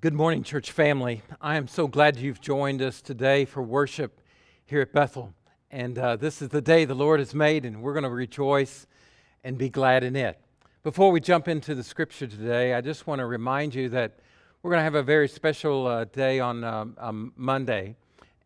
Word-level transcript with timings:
Good 0.00 0.14
morning, 0.14 0.42
church 0.42 0.72
family. 0.72 1.22
I 1.40 1.56
am 1.56 1.68
so 1.68 1.86
glad 1.86 2.16
you've 2.16 2.40
joined 2.40 2.82
us 2.82 3.00
today 3.00 3.44
for 3.44 3.62
worship 3.62 4.20
here 4.64 4.80
at 4.80 4.92
Bethel. 4.92 5.34
And 5.70 5.96
uh, 5.98 6.16
this 6.16 6.42
is 6.42 6.48
the 6.48 6.62
day 6.62 6.84
the 6.84 6.94
Lord 6.94 7.20
has 7.20 7.32
made, 7.32 7.64
and 7.64 7.80
we're 7.80 7.92
going 7.92 8.04
to 8.04 8.08
rejoice 8.08 8.88
and 9.44 9.56
be 9.56 9.68
glad 9.68 10.02
in 10.02 10.16
it. 10.16 10.40
Before 10.82 11.12
we 11.12 11.20
jump 11.20 11.46
into 11.48 11.76
the 11.76 11.84
scripture 11.84 12.26
today, 12.26 12.74
I 12.74 12.80
just 12.80 13.06
want 13.06 13.20
to 13.20 13.26
remind 13.26 13.72
you 13.74 13.88
that 13.90 14.18
we're 14.62 14.70
going 14.70 14.80
to 14.80 14.84
have 14.84 14.96
a 14.96 15.02
very 15.02 15.28
special 15.28 15.86
uh, 15.86 16.04
day 16.06 16.40
on 16.40 16.64
um, 16.64 16.96
um, 16.98 17.32
Monday, 17.36 17.94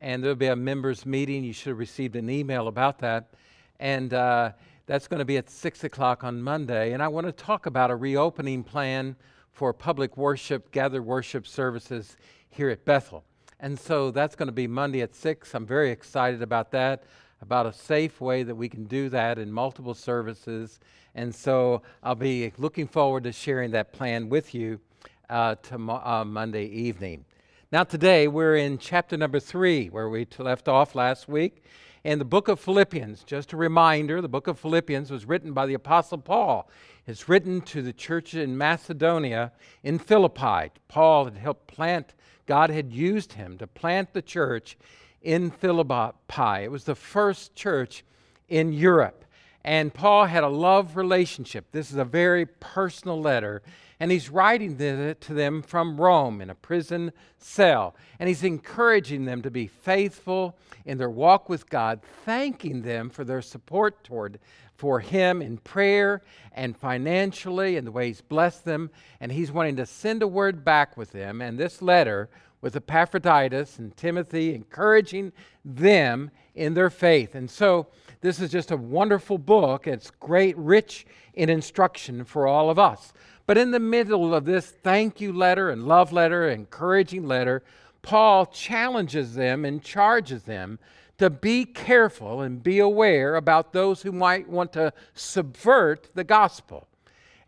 and 0.03 0.23
there'll 0.23 0.37
be 0.37 0.49
a 0.49 0.57
members' 0.57 1.07
meeting. 1.07 1.45
You 1.45 1.55
should 1.55 1.71
have 1.71 1.79
received 1.79 2.17
an 2.17 2.29
email 2.29 2.69
about 2.69 2.99
that. 2.99 3.33
And 3.81 4.13
uh, 4.13 4.53
that's 4.87 5.09
going 5.09 5.21
to 5.21 5.25
be 5.25 5.39
at 5.39 5.49
6 5.49 5.85
o'clock 5.85 6.25
on 6.25 6.43
Monday. 6.43 6.93
And 6.93 7.03
I 7.03 7.09
want 7.09 7.27
to 7.27 7.33
talk 7.33 7.65
about 7.65 7.91
a 7.91 7.97
reopening 7.97 8.65
plan 8.65 9.17
for 9.59 9.73
public 9.73 10.17
worship, 10.17 10.71
gathered 10.71 11.03
worship 11.03 11.45
services 11.45 12.17
here 12.49 12.71
at 12.71 12.85
Bethel. 12.85 13.25
And 13.59 13.77
so 13.77 14.13
that's 14.13 14.37
going 14.37 14.47
to 14.47 14.53
be 14.53 14.69
Monday 14.69 15.01
at 15.01 15.17
6. 15.17 15.53
I'm 15.53 15.67
very 15.67 15.91
excited 15.91 16.43
about 16.43 16.71
that, 16.71 17.03
about 17.43 17.67
a 17.67 17.73
safe 17.73 18.21
way 18.21 18.45
that 18.45 18.55
we 18.55 18.69
can 18.69 18.85
do 18.85 19.09
that 19.09 19.37
in 19.37 19.51
multiple 19.51 19.95
services. 19.95 20.79
And 21.17 21.35
so 21.35 21.83
I'll 22.05 22.15
be 22.15 22.53
looking 22.57 22.87
forward 22.87 23.25
to 23.25 23.33
sharing 23.33 23.73
that 23.73 23.93
plan 23.93 24.29
with 24.29 24.55
you 24.55 24.79
uh, 25.29 25.57
tomorrow, 25.57 26.07
uh, 26.07 26.25
Monday 26.25 26.67
evening. 26.67 27.25
Now, 27.73 27.83
today 27.83 28.29
we're 28.29 28.55
in 28.55 28.79
chapter 28.79 29.17
number 29.17 29.41
three, 29.41 29.89
where 29.89 30.09
we 30.09 30.29
left 30.39 30.69
off 30.69 30.95
last 30.95 31.27
week. 31.27 31.65
In 32.05 32.21
the 32.21 32.25
book 32.25 32.47
of 32.47 32.61
Philippians, 32.61 33.25
just 33.25 33.53
a 33.53 33.57
reminder, 33.57 34.21
the 34.21 34.29
book 34.29 34.47
of 34.47 34.59
Philippians 34.59 35.11
was 35.11 35.27
written 35.27 35.53
by 35.53 35.67
the 35.67 35.75
Apostle 35.75 36.19
Paul. 36.19 36.71
It's 37.07 37.29
written 37.29 37.61
to 37.63 37.83
the 37.83 37.93
church 37.93 38.35
in 38.35 38.57
Macedonia 38.57 39.53
in 39.83 39.99
Philippi. 39.99 40.71
Paul 40.87 41.25
had 41.25 41.37
helped 41.37 41.67
plant, 41.67 42.15
God 42.47 42.71
had 42.71 42.93
used 42.93 43.33
him 43.33 43.59
to 43.59 43.67
plant 43.67 44.13
the 44.13 44.23
church 44.23 44.77
in 45.23 45.51
Philippi. 45.51 46.63
It 46.63 46.71
was 46.71 46.85
the 46.85 46.95
first 46.95 47.55
church 47.55 48.05
in 48.49 48.73
Europe. 48.73 49.25
And 49.65 49.93
Paul 49.93 50.27
had 50.27 50.45
a 50.45 50.49
love 50.49 50.97
relationship. 50.97 51.67
This 51.73 51.91
is 51.91 51.97
a 51.97 52.05
very 52.05 52.47
personal 52.47 53.21
letter. 53.21 53.63
And 54.01 54.13
he's 54.13 54.31
writing 54.31 54.81
it 54.81 55.21
to 55.23 55.35
them 55.35 55.61
from 55.63 56.01
Rome 56.01 56.41
in 56.41 56.51
a 56.51 56.55
prison 56.55 57.13
cell. 57.37 57.97
And 58.19 58.29
he's 58.29 58.45
encouraging 58.45 59.25
them 59.25 59.43
to 59.43 59.51
be 59.51 59.67
faithful 59.67 60.57
in 60.85 60.99
their 60.99 61.11
walk 61.11 61.49
with 61.49 61.69
God, 61.69 62.01
thanking 62.25 62.83
them 62.83 63.11
for 63.11 63.25
their 63.25 63.43
support 63.43 64.05
toward 64.05 64.39
for 64.77 65.01
him 65.01 65.43
in 65.43 65.59
prayer 65.59 66.23
and 66.53 66.77
financially 66.77 67.77
and 67.77 67.85
the 67.85 67.91
way 67.91 68.07
he's 68.07 68.21
blessed 68.21 68.65
them. 68.65 68.91
And 69.21 69.33
he's 69.33 69.51
wanting 69.51 69.77
to 69.77 69.87
send 69.87 70.23
a 70.23 70.29
word 70.29 70.65
back 70.65 70.97
with 70.97 71.11
them. 71.11 71.43
And 71.43 71.59
this 71.59 71.83
letter 71.83 72.29
with 72.61 72.77
Epaphroditus 72.77 73.79
and 73.79 73.97
Timothy, 73.97 74.55
encouraging 74.55 75.33
them 75.65 76.31
in 76.55 76.75
their 76.75 76.91
faith. 76.91 77.35
And 77.35 77.51
so 77.51 77.89
this 78.21 78.41
is 78.41 78.51
just 78.51 78.71
a 78.71 78.77
wonderful 78.77 79.39
book. 79.39 79.87
It's 79.87 80.11
great, 80.11 80.57
rich 80.57 81.07
in 81.35 81.51
instruction 81.51 82.25
for 82.25 82.47
all 82.47 82.69
of 82.69 82.79
us. 82.79 83.13
But 83.49 83.57
in 83.57 83.71
the 83.71 83.81
middle 83.81 84.35
of 84.35 84.45
this 84.45 84.67
thank 84.67 85.23
you 85.23 85.33
letter 85.33 85.71
and 85.71 85.89
love 85.89 86.13
letter, 86.13 86.51
encouraging 86.51 87.27
letter, 87.27 87.63
Paul 88.03 88.45
challenges 88.45 89.37
them 89.37 89.65
and 89.65 89.83
charges 89.83 90.43
them 90.43 90.79
to 91.17 91.31
be 91.31 91.65
careful 91.65 92.43
and 92.43 92.63
be 92.63 92.79
aware 92.79 93.37
about 93.37 93.73
those 93.73 94.03
who 94.03 94.13
might 94.13 94.51
want 94.51 94.75
to 94.75 94.93
subvert 95.15 96.11
the 96.15 96.25
gospel. 96.25 96.89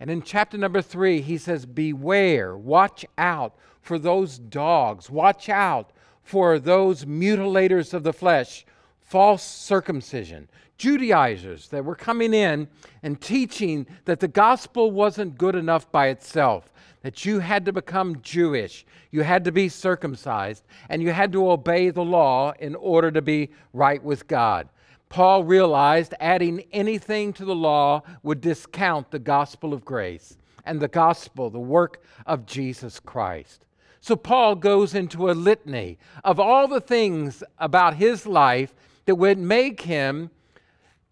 And 0.00 0.08
in 0.08 0.22
chapter 0.22 0.56
number 0.56 0.80
three, 0.80 1.20
he 1.20 1.36
says, 1.36 1.66
Beware, 1.66 2.56
watch 2.56 3.04
out 3.18 3.54
for 3.82 3.98
those 3.98 4.38
dogs, 4.38 5.10
watch 5.10 5.50
out 5.50 5.90
for 6.22 6.58
those 6.58 7.04
mutilators 7.04 7.92
of 7.92 8.04
the 8.04 8.14
flesh, 8.14 8.64
false 9.10 9.42
circumcision, 9.42 10.48
Judaizers 10.78 11.66
that 11.70 11.84
were 11.84 11.96
coming 11.96 12.32
in 12.32 12.68
and 13.02 13.20
teaching 13.20 13.84
that 14.04 14.20
the 14.20 14.28
gospel 14.28 14.92
wasn't 14.92 15.36
good 15.36 15.56
enough 15.56 15.90
by 15.90 16.06
itself, 16.06 16.72
that 17.02 17.24
you 17.24 17.40
had 17.40 17.64
to 17.64 17.72
become 17.72 18.22
Jewish, 18.22 18.86
you 19.10 19.22
had 19.22 19.42
to 19.44 19.52
be 19.52 19.68
circumcised, 19.68 20.64
and 20.88 21.02
you 21.02 21.10
had 21.10 21.32
to 21.32 21.50
obey 21.50 21.90
the 21.90 22.04
law 22.04 22.52
in 22.60 22.76
order 22.76 23.10
to 23.10 23.20
be 23.20 23.50
right 23.72 24.00
with 24.00 24.28
God. 24.28 24.68
Paul 25.08 25.42
realized 25.42 26.14
adding 26.20 26.62
anything 26.70 27.32
to 27.32 27.44
the 27.44 27.54
law 27.54 28.04
would 28.22 28.40
discount 28.40 29.10
the 29.10 29.18
gospel 29.18 29.74
of 29.74 29.84
grace 29.84 30.38
and 30.64 30.78
the 30.78 30.86
gospel, 30.86 31.50
the 31.50 31.58
work 31.58 32.04
of 32.26 32.46
Jesus 32.46 33.00
Christ. 33.00 33.66
So 34.00 34.14
Paul 34.14 34.54
goes 34.54 34.94
into 34.94 35.30
a 35.30 35.32
litany 35.32 35.98
of 36.22 36.38
all 36.38 36.68
the 36.68 36.80
things 36.80 37.42
about 37.58 37.96
his 37.96 38.24
life 38.24 38.72
that 39.06 39.16
would 39.16 39.38
make 39.38 39.82
him 39.82 40.30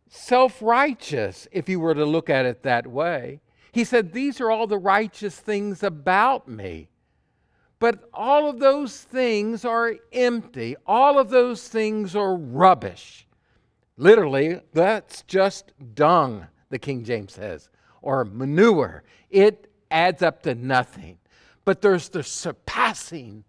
self 0.09 0.63
righteous, 0.63 1.49
if 1.53 1.69
you 1.69 1.81
were 1.81 1.95
to 1.95 2.05
look 2.05 2.31
at 2.31 2.47
it 2.47 2.63
that 2.63 2.87
way. 2.87 3.41
He 3.73 3.85
said, 3.85 4.13
These 4.13 4.41
are 4.41 4.51
all 4.51 4.67
the 4.67 4.79
righteous 4.79 5.39
things 5.39 5.83
about 5.83 6.49
me. 6.49 6.89
But 7.79 8.09
all 8.13 8.51
of 8.51 8.59
those 8.59 9.03
things 9.03 9.65
are 9.65 9.95
empty. 10.13 10.75
All 10.87 11.19
of 11.19 11.31
those 11.31 11.69
things 11.69 12.17
are 12.17 12.35
rubbish. 12.35 13.27
Literally, 13.97 14.61
that's 14.73 15.23
just 15.23 15.73
dung, 15.95 16.47
the 16.71 16.79
King 16.79 17.05
James 17.05 17.35
says, 17.35 17.69
or 18.03 18.25
manure. 18.25 19.05
It 19.31 19.71
adds 19.91 20.23
up 20.23 20.43
to 20.43 20.55
nothing. 20.55 21.19
But 21.65 21.83
there's 21.83 22.09
the 22.09 22.23
surpassing 22.23 23.45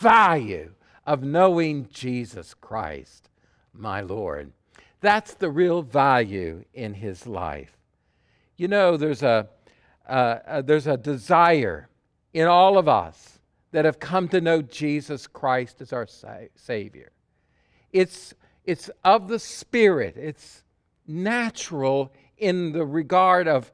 value 0.00 0.74
of 1.06 1.22
knowing 1.22 1.88
Jesus 1.90 2.52
Christ, 2.54 3.25
my 3.78 4.00
Lord. 4.00 4.52
That's 5.00 5.34
the 5.34 5.50
real 5.50 5.82
value 5.82 6.64
in 6.74 6.94
his 6.94 7.26
life. 7.26 7.76
You 8.56 8.68
know, 8.68 8.96
there's 8.96 9.22
a, 9.22 9.48
uh, 10.08 10.38
uh, 10.46 10.62
there's 10.62 10.86
a 10.86 10.96
desire 10.96 11.88
in 12.32 12.46
all 12.46 12.78
of 12.78 12.88
us 12.88 13.38
that 13.72 13.84
have 13.84 14.00
come 14.00 14.28
to 14.28 14.40
know 14.40 14.62
Jesus 14.62 15.26
Christ 15.26 15.80
as 15.80 15.92
our 15.92 16.06
sa- 16.06 16.48
Savior. 16.54 17.12
It's, 17.92 18.34
it's 18.64 18.90
of 19.04 19.28
the 19.28 19.38
Spirit, 19.38 20.16
it's 20.16 20.62
natural 21.06 22.12
in 22.38 22.72
the 22.72 22.84
regard 22.84 23.48
of 23.48 23.72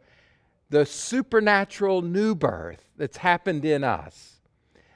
the 0.70 0.86
supernatural 0.86 2.02
new 2.02 2.34
birth 2.34 2.84
that's 2.96 3.18
happened 3.18 3.64
in 3.64 3.84
us. 3.84 4.31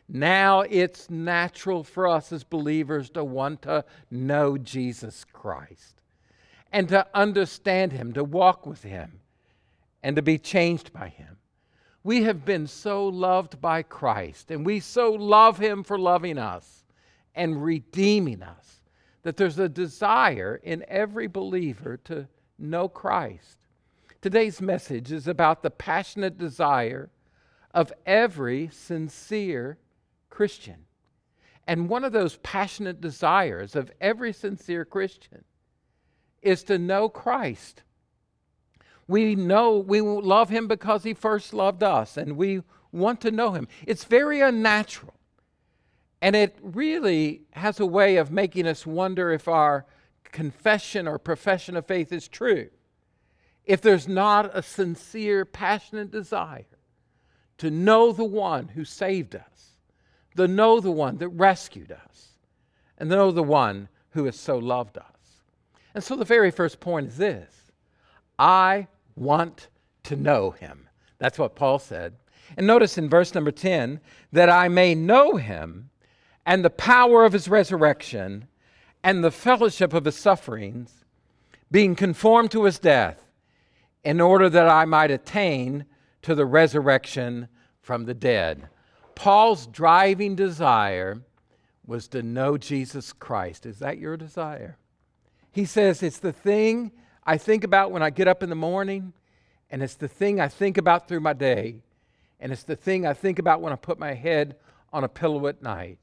Now 0.08 0.60
it's 0.60 1.10
natural 1.10 1.82
for 1.82 2.06
us 2.06 2.32
as 2.32 2.44
believers 2.44 3.10
to 3.10 3.24
want 3.24 3.62
to 3.62 3.84
know 4.10 4.56
Jesus 4.56 5.24
Christ 5.32 6.00
and 6.72 6.88
to 6.88 7.06
understand 7.14 7.92
Him, 7.92 8.12
to 8.12 8.22
walk 8.22 8.66
with 8.66 8.82
Him, 8.82 9.20
and 10.02 10.14
to 10.16 10.22
be 10.22 10.38
changed 10.38 10.92
by 10.92 11.08
Him. 11.08 11.38
We 12.04 12.22
have 12.22 12.44
been 12.44 12.68
so 12.68 13.08
loved 13.08 13.60
by 13.60 13.82
Christ, 13.82 14.50
and 14.50 14.64
we 14.64 14.78
so 14.78 15.10
love 15.12 15.58
Him 15.58 15.82
for 15.82 15.98
loving 15.98 16.38
us 16.38 16.84
and 17.34 17.62
redeeming 17.64 18.42
us 18.42 18.80
that 19.22 19.36
there's 19.36 19.58
a 19.58 19.68
desire 19.68 20.60
in 20.62 20.84
every 20.86 21.26
believer 21.26 21.96
to 22.04 22.28
know 22.58 22.88
Christ. 22.88 23.58
Today's 24.20 24.60
message 24.60 25.10
is 25.10 25.26
about 25.26 25.62
the 25.62 25.70
passionate 25.70 26.38
desire 26.38 27.10
of 27.74 27.92
every 28.06 28.68
sincere 28.72 29.78
Christian. 30.36 30.84
And 31.66 31.88
one 31.88 32.04
of 32.04 32.12
those 32.12 32.36
passionate 32.42 33.00
desires 33.00 33.74
of 33.74 33.90
every 34.02 34.34
sincere 34.34 34.84
Christian 34.84 35.44
is 36.42 36.62
to 36.64 36.78
know 36.78 37.08
Christ. 37.08 37.82
We 39.08 39.34
know 39.34 39.78
we 39.78 40.02
love 40.02 40.50
him 40.50 40.68
because 40.68 41.04
he 41.04 41.14
first 41.14 41.54
loved 41.54 41.82
us, 41.82 42.18
and 42.18 42.36
we 42.36 42.62
want 42.92 43.22
to 43.22 43.30
know 43.30 43.52
him. 43.52 43.66
It's 43.86 44.04
very 44.04 44.42
unnatural. 44.42 45.14
And 46.20 46.36
it 46.36 46.58
really 46.60 47.42
has 47.52 47.80
a 47.80 47.86
way 47.86 48.16
of 48.16 48.30
making 48.30 48.66
us 48.66 48.86
wonder 48.86 49.32
if 49.32 49.48
our 49.48 49.86
confession 50.24 51.08
or 51.08 51.18
profession 51.18 51.76
of 51.76 51.86
faith 51.86 52.12
is 52.12 52.28
true. 52.28 52.68
If 53.64 53.80
there's 53.80 54.06
not 54.06 54.50
a 54.52 54.62
sincere, 54.62 55.46
passionate 55.46 56.10
desire 56.10 56.66
to 57.56 57.70
know 57.70 58.12
the 58.12 58.24
one 58.24 58.68
who 58.68 58.84
saved 58.84 59.34
us, 59.34 59.75
to 60.36 60.48
know 60.48 60.80
the 60.80 60.90
one 60.90 61.18
that 61.18 61.28
rescued 61.28 61.92
us, 61.92 62.28
and 62.98 63.08
know 63.08 63.30
the 63.30 63.42
one 63.42 63.88
who 64.10 64.24
has 64.24 64.38
so 64.38 64.58
loved 64.58 64.96
us. 64.98 65.04
And 65.94 66.02
so 66.04 66.16
the 66.16 66.24
very 66.24 66.50
first 66.50 66.80
point 66.80 67.08
is 67.08 67.16
this 67.16 67.72
I 68.38 68.88
want 69.14 69.68
to 70.04 70.16
know 70.16 70.50
him. 70.50 70.88
That's 71.18 71.38
what 71.38 71.56
Paul 71.56 71.78
said. 71.78 72.14
And 72.56 72.66
notice 72.66 72.96
in 72.98 73.08
verse 73.08 73.34
number 73.34 73.50
10 73.50 74.00
that 74.32 74.48
I 74.48 74.68
may 74.68 74.94
know 74.94 75.36
him 75.36 75.90
and 76.44 76.64
the 76.64 76.70
power 76.70 77.24
of 77.24 77.32
his 77.32 77.48
resurrection 77.48 78.46
and 79.02 79.22
the 79.22 79.30
fellowship 79.30 79.92
of 79.92 80.04
his 80.04 80.16
sufferings, 80.16 81.04
being 81.70 81.94
conformed 81.94 82.50
to 82.52 82.64
his 82.64 82.78
death, 82.78 83.22
in 84.04 84.20
order 84.20 84.48
that 84.48 84.68
I 84.68 84.84
might 84.84 85.10
attain 85.10 85.84
to 86.22 86.34
the 86.34 86.46
resurrection 86.46 87.48
from 87.80 88.04
the 88.04 88.14
dead. 88.14 88.68
Paul's 89.16 89.66
driving 89.66 90.36
desire 90.36 91.20
was 91.84 92.06
to 92.08 92.22
know 92.22 92.56
Jesus 92.56 93.12
Christ. 93.12 93.66
Is 93.66 93.80
that 93.80 93.98
your 93.98 94.16
desire? 94.16 94.76
He 95.50 95.64
says, 95.64 96.02
It's 96.02 96.18
the 96.18 96.32
thing 96.32 96.92
I 97.24 97.38
think 97.38 97.64
about 97.64 97.90
when 97.90 98.02
I 98.02 98.10
get 98.10 98.28
up 98.28 98.42
in 98.42 98.50
the 98.50 98.54
morning, 98.54 99.12
and 99.70 99.82
it's 99.82 99.94
the 99.94 100.06
thing 100.06 100.38
I 100.38 100.46
think 100.46 100.78
about 100.78 101.08
through 101.08 101.20
my 101.20 101.32
day, 101.32 101.82
and 102.38 102.52
it's 102.52 102.62
the 102.62 102.76
thing 102.76 103.06
I 103.06 103.14
think 103.14 103.38
about 103.38 103.60
when 103.60 103.72
I 103.72 103.76
put 103.76 103.98
my 103.98 104.14
head 104.14 104.56
on 104.92 105.02
a 105.02 105.08
pillow 105.08 105.46
at 105.48 105.62
night 105.62 105.98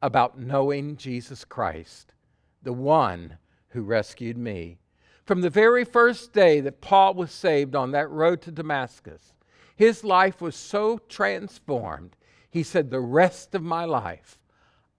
about 0.00 0.38
knowing 0.38 0.96
Jesus 0.96 1.44
Christ, 1.44 2.14
the 2.62 2.72
one 2.72 3.36
who 3.68 3.82
rescued 3.82 4.38
me. 4.38 4.78
From 5.26 5.42
the 5.42 5.50
very 5.50 5.84
first 5.84 6.32
day 6.32 6.60
that 6.60 6.80
Paul 6.80 7.14
was 7.14 7.30
saved 7.30 7.76
on 7.76 7.90
that 7.90 8.10
road 8.10 8.40
to 8.42 8.50
Damascus, 8.50 9.34
his 9.76 10.02
life 10.02 10.40
was 10.40 10.56
so 10.56 10.98
transformed. 11.08 12.16
He 12.50 12.62
said, 12.62 12.90
The 12.90 13.00
rest 13.00 13.54
of 13.54 13.62
my 13.62 13.84
life, 13.84 14.38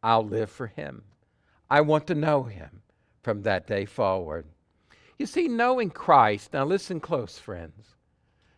I'll 0.03 0.25
live 0.25 0.49
for 0.49 0.67
him. 0.67 1.03
I 1.69 1.81
want 1.81 2.07
to 2.07 2.15
know 2.15 2.43
him 2.43 2.81
from 3.21 3.43
that 3.43 3.67
day 3.67 3.85
forward. 3.85 4.45
You 5.17 5.25
see, 5.25 5.47
knowing 5.47 5.89
Christ, 5.89 6.53
now 6.53 6.65
listen 6.65 6.99
close, 6.99 7.37
friends. 7.37 7.95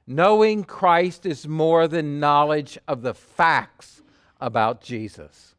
Knowing 0.06 0.64
Christ 0.64 1.26
is 1.26 1.48
more 1.48 1.88
than 1.88 2.20
knowledge 2.20 2.78
of 2.88 3.02
the 3.02 3.14
facts 3.14 4.02
about 4.40 4.82
Jesus. 4.82 5.56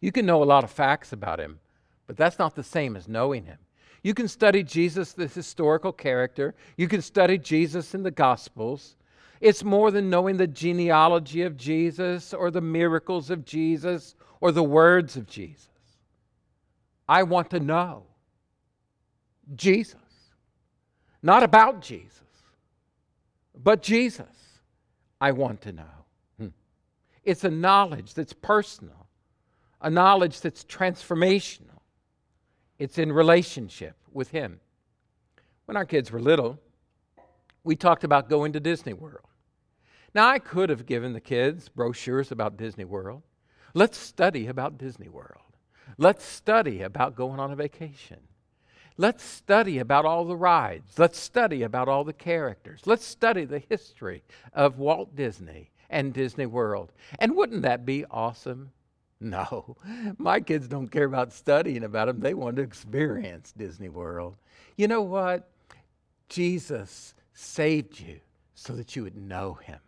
You 0.00 0.12
can 0.12 0.26
know 0.26 0.42
a 0.42 0.44
lot 0.44 0.64
of 0.64 0.70
facts 0.70 1.12
about 1.12 1.40
him, 1.40 1.60
but 2.06 2.16
that's 2.16 2.38
not 2.38 2.54
the 2.54 2.62
same 2.62 2.96
as 2.96 3.08
knowing 3.08 3.44
him. 3.44 3.58
You 4.02 4.14
can 4.14 4.28
study 4.28 4.62
Jesus, 4.62 5.12
the 5.12 5.26
historical 5.26 5.92
character. 5.92 6.54
You 6.76 6.86
can 6.86 7.02
study 7.02 7.38
Jesus 7.38 7.94
in 7.94 8.02
the 8.02 8.10
Gospels. 8.10 8.96
It's 9.40 9.62
more 9.62 9.90
than 9.90 10.10
knowing 10.10 10.36
the 10.36 10.46
genealogy 10.46 11.42
of 11.42 11.56
Jesus 11.56 12.32
or 12.32 12.50
the 12.50 12.60
miracles 12.60 13.30
of 13.30 13.44
Jesus 13.44 14.14
or 14.40 14.52
the 14.52 14.62
words 14.62 15.16
of 15.16 15.26
Jesus. 15.26 15.68
I 17.08 17.22
want 17.22 17.50
to 17.50 17.60
know 17.60 18.04
Jesus. 19.54 19.96
Not 21.22 21.42
about 21.42 21.80
Jesus, 21.80 22.22
but 23.54 23.82
Jesus. 23.82 24.26
I 25.20 25.32
want 25.32 25.62
to 25.62 25.72
know. 25.72 26.04
Hmm. 26.38 26.48
It's 27.24 27.44
a 27.44 27.50
knowledge 27.50 28.14
that's 28.14 28.32
personal, 28.32 29.06
a 29.80 29.90
knowledge 29.90 30.40
that's 30.40 30.64
transformational. 30.64 31.80
It's 32.78 32.98
in 32.98 33.10
relationship 33.12 33.96
with 34.12 34.30
Him. 34.30 34.60
When 35.64 35.76
our 35.76 35.86
kids 35.86 36.10
were 36.10 36.20
little, 36.20 36.58
we 37.64 37.74
talked 37.74 38.04
about 38.04 38.28
going 38.28 38.52
to 38.52 38.60
Disney 38.60 38.92
World. 38.92 39.25
Now, 40.16 40.28
I 40.28 40.38
could 40.38 40.70
have 40.70 40.86
given 40.86 41.12
the 41.12 41.20
kids 41.20 41.68
brochures 41.68 42.32
about 42.32 42.56
Disney 42.56 42.86
World. 42.86 43.20
Let's 43.74 43.98
study 43.98 44.46
about 44.46 44.78
Disney 44.78 45.10
World. 45.10 45.42
Let's 45.98 46.24
study 46.24 46.80
about 46.80 47.14
going 47.14 47.38
on 47.38 47.52
a 47.52 47.54
vacation. 47.54 48.20
Let's 48.96 49.22
study 49.22 49.78
about 49.78 50.06
all 50.06 50.24
the 50.24 50.34
rides. 50.34 50.98
Let's 50.98 51.18
study 51.18 51.64
about 51.64 51.90
all 51.90 52.02
the 52.02 52.14
characters. 52.14 52.80
Let's 52.86 53.04
study 53.04 53.44
the 53.44 53.58
history 53.58 54.22
of 54.54 54.78
Walt 54.78 55.14
Disney 55.14 55.70
and 55.90 56.14
Disney 56.14 56.46
World. 56.46 56.92
And 57.18 57.36
wouldn't 57.36 57.60
that 57.60 57.84
be 57.84 58.06
awesome? 58.10 58.70
No, 59.20 59.76
my 60.16 60.40
kids 60.40 60.66
don't 60.66 60.88
care 60.88 61.04
about 61.04 61.34
studying 61.34 61.84
about 61.84 62.06
them. 62.06 62.20
They 62.20 62.32
want 62.32 62.56
to 62.56 62.62
experience 62.62 63.52
Disney 63.54 63.90
World. 63.90 64.36
You 64.78 64.88
know 64.88 65.02
what? 65.02 65.50
Jesus 66.30 67.12
saved 67.34 68.00
you 68.00 68.20
so 68.54 68.72
that 68.76 68.96
you 68.96 69.02
would 69.02 69.18
know 69.18 69.52
him. 69.52 69.80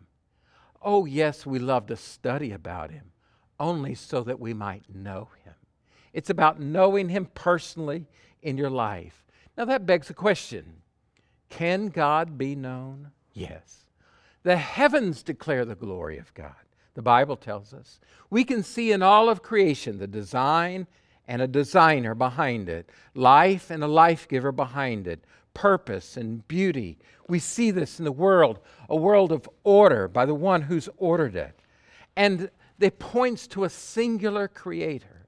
Oh, 0.81 1.05
yes, 1.05 1.45
we 1.45 1.59
love 1.59 1.87
to 1.87 1.95
study 1.95 2.51
about 2.51 2.91
him, 2.91 3.11
only 3.59 3.95
so 3.95 4.23
that 4.23 4.39
we 4.39 4.53
might 4.53 4.83
know 4.93 5.29
him. 5.43 5.53
It's 6.13 6.29
about 6.29 6.59
knowing 6.59 7.09
him 7.09 7.27
personally 7.33 8.07
in 8.41 8.57
your 8.57 8.69
life. 8.69 9.25
Now, 9.57 9.65
that 9.65 9.85
begs 9.85 10.09
a 10.09 10.13
question 10.13 10.81
Can 11.49 11.87
God 11.87 12.37
be 12.37 12.55
known? 12.55 13.11
Yes. 13.33 13.85
The 14.43 14.57
heavens 14.57 15.21
declare 15.21 15.65
the 15.65 15.75
glory 15.75 16.17
of 16.17 16.33
God, 16.33 16.55
the 16.93 17.01
Bible 17.01 17.35
tells 17.35 17.73
us. 17.73 17.99
We 18.29 18.45
can 18.45 18.63
see 18.63 18.91
in 18.91 19.01
all 19.01 19.27
of 19.29 19.43
creation 19.43 19.97
the 19.97 20.07
design 20.07 20.87
and 21.27 21.41
a 21.41 21.47
designer 21.47 22.15
behind 22.15 22.69
it, 22.69 22.89
life 23.13 23.69
and 23.69 23.83
a 23.83 23.87
life 23.87 24.27
giver 24.27 24.51
behind 24.51 25.07
it, 25.07 25.23
purpose 25.53 26.17
and 26.17 26.47
beauty. 26.47 26.97
We 27.27 27.39
see 27.39 27.71
this 27.71 27.99
in 27.99 28.05
the 28.05 28.11
world, 28.11 28.59
a 28.89 28.95
world 28.95 29.31
of 29.31 29.49
order 29.63 30.07
by 30.07 30.25
the 30.25 30.35
one 30.35 30.63
who's 30.63 30.89
ordered 30.97 31.35
it. 31.35 31.59
And 32.15 32.49
it 32.79 32.99
points 32.99 33.47
to 33.47 33.63
a 33.63 33.69
singular 33.69 34.47
creator. 34.47 35.27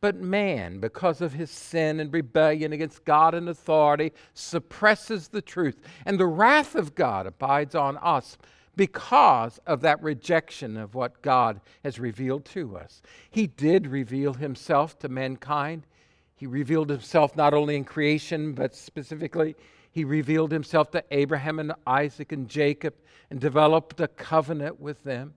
But 0.00 0.16
man, 0.16 0.80
because 0.80 1.20
of 1.20 1.32
his 1.32 1.50
sin 1.50 1.98
and 1.98 2.12
rebellion 2.12 2.72
against 2.72 3.06
God 3.06 3.34
and 3.34 3.48
authority, 3.48 4.12
suppresses 4.34 5.28
the 5.28 5.40
truth. 5.40 5.80
And 6.04 6.18
the 6.18 6.26
wrath 6.26 6.74
of 6.74 6.94
God 6.94 7.26
abides 7.26 7.74
on 7.74 7.96
us 7.98 8.36
because 8.76 9.58
of 9.66 9.80
that 9.80 10.02
rejection 10.02 10.76
of 10.76 10.94
what 10.94 11.22
God 11.22 11.60
has 11.84 11.98
revealed 11.98 12.44
to 12.46 12.76
us. 12.76 13.00
He 13.30 13.46
did 13.46 13.86
reveal 13.86 14.34
himself 14.34 14.98
to 14.98 15.08
mankind 15.08 15.86
he 16.34 16.46
revealed 16.46 16.90
himself 16.90 17.36
not 17.36 17.54
only 17.54 17.76
in 17.76 17.84
creation, 17.84 18.52
but 18.52 18.74
specifically, 18.74 19.54
he 19.90 20.04
revealed 20.04 20.50
himself 20.50 20.90
to 20.90 21.04
Abraham 21.10 21.60
and 21.60 21.72
Isaac 21.86 22.32
and 22.32 22.48
Jacob 22.48 22.94
and 23.30 23.40
developed 23.40 24.00
a 24.00 24.08
covenant 24.08 24.80
with 24.80 25.04
them. 25.04 25.34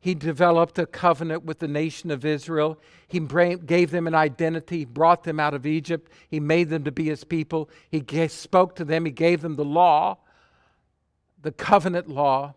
He 0.00 0.14
developed 0.14 0.78
a 0.78 0.86
covenant 0.86 1.44
with 1.44 1.58
the 1.58 1.68
nation 1.68 2.10
of 2.10 2.24
Israel. 2.24 2.78
He 3.08 3.18
gave 3.20 3.90
them 3.90 4.06
an 4.06 4.14
identity, 4.14 4.84
brought 4.84 5.24
them 5.24 5.40
out 5.40 5.54
of 5.54 5.66
Egypt. 5.66 6.10
He 6.28 6.40
made 6.40 6.68
them 6.68 6.84
to 6.84 6.92
be 6.92 7.04
his 7.04 7.24
people. 7.24 7.68
He 7.90 8.02
spoke 8.28 8.76
to 8.76 8.84
them. 8.84 9.04
He 9.04 9.10
gave 9.10 9.40
them 9.40 9.56
the 9.56 9.64
law, 9.64 10.18
the 11.40 11.52
covenant 11.52 12.08
law. 12.08 12.54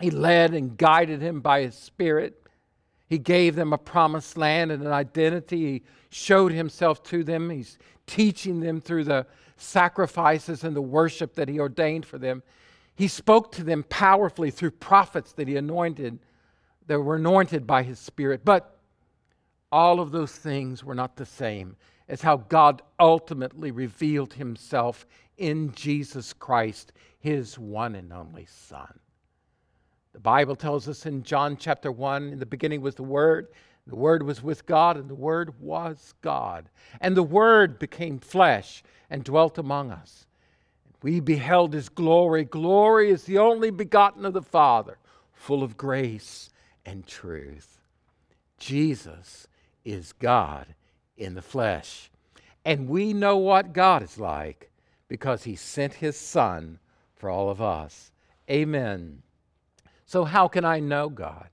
He 0.00 0.10
led 0.10 0.52
and 0.52 0.76
guided 0.76 1.22
him 1.22 1.40
by 1.40 1.62
his 1.62 1.74
spirit. 1.74 2.41
He 3.12 3.18
gave 3.18 3.56
them 3.56 3.74
a 3.74 3.78
promised 3.78 4.38
land 4.38 4.72
and 4.72 4.82
an 4.82 4.90
identity. 4.90 5.72
He 5.72 5.82
showed 6.08 6.50
himself 6.50 7.02
to 7.02 7.22
them. 7.22 7.50
He's 7.50 7.76
teaching 8.06 8.60
them 8.60 8.80
through 8.80 9.04
the 9.04 9.26
sacrifices 9.58 10.64
and 10.64 10.74
the 10.74 10.80
worship 10.80 11.34
that 11.34 11.46
he 11.46 11.60
ordained 11.60 12.06
for 12.06 12.16
them. 12.16 12.42
He 12.94 13.08
spoke 13.08 13.52
to 13.52 13.64
them 13.64 13.84
powerfully 13.90 14.50
through 14.50 14.70
prophets 14.70 15.32
that 15.32 15.46
he 15.46 15.58
anointed, 15.58 16.20
that 16.86 16.98
were 17.00 17.16
anointed 17.16 17.66
by 17.66 17.82
his 17.82 17.98
spirit. 17.98 18.46
But 18.46 18.78
all 19.70 20.00
of 20.00 20.10
those 20.10 20.32
things 20.32 20.82
were 20.82 20.94
not 20.94 21.16
the 21.16 21.26
same 21.26 21.76
as 22.08 22.22
how 22.22 22.38
God 22.38 22.80
ultimately 22.98 23.72
revealed 23.72 24.32
himself 24.32 25.06
in 25.36 25.72
Jesus 25.74 26.32
Christ, 26.32 26.94
his 27.18 27.58
one 27.58 27.94
and 27.94 28.10
only 28.10 28.46
Son. 28.46 29.00
The 30.12 30.20
Bible 30.20 30.56
tells 30.56 30.88
us 30.88 31.06
in 31.06 31.22
John 31.22 31.56
chapter 31.56 31.90
1 31.90 32.32
in 32.32 32.38
the 32.38 32.46
beginning 32.46 32.82
was 32.82 32.94
the 32.94 33.02
Word, 33.02 33.48
the 33.86 33.96
Word 33.96 34.22
was 34.22 34.42
with 34.42 34.66
God, 34.66 34.96
and 34.96 35.08
the 35.08 35.14
Word 35.14 35.58
was 35.60 36.14
God. 36.20 36.68
And 37.00 37.16
the 37.16 37.22
Word 37.22 37.78
became 37.78 38.18
flesh 38.18 38.82
and 39.10 39.24
dwelt 39.24 39.58
among 39.58 39.90
us. 39.90 40.26
We 41.02 41.18
beheld 41.20 41.72
His 41.72 41.88
glory. 41.88 42.44
Glory 42.44 43.10
is 43.10 43.24
the 43.24 43.38
only 43.38 43.70
begotten 43.70 44.24
of 44.24 44.34
the 44.34 44.42
Father, 44.42 44.98
full 45.32 45.62
of 45.62 45.76
grace 45.76 46.50
and 46.86 47.06
truth. 47.06 47.80
Jesus 48.58 49.48
is 49.84 50.12
God 50.12 50.74
in 51.16 51.34
the 51.34 51.42
flesh. 51.42 52.10
And 52.64 52.88
we 52.88 53.12
know 53.12 53.38
what 53.38 53.72
God 53.72 54.02
is 54.02 54.18
like 54.18 54.70
because 55.08 55.42
He 55.42 55.56
sent 55.56 55.94
His 55.94 56.16
Son 56.16 56.78
for 57.16 57.28
all 57.28 57.50
of 57.50 57.60
us. 57.60 58.12
Amen. 58.48 59.22
So, 60.12 60.26
how 60.26 60.46
can 60.46 60.66
I 60.66 60.78
know 60.78 61.08
God? 61.08 61.48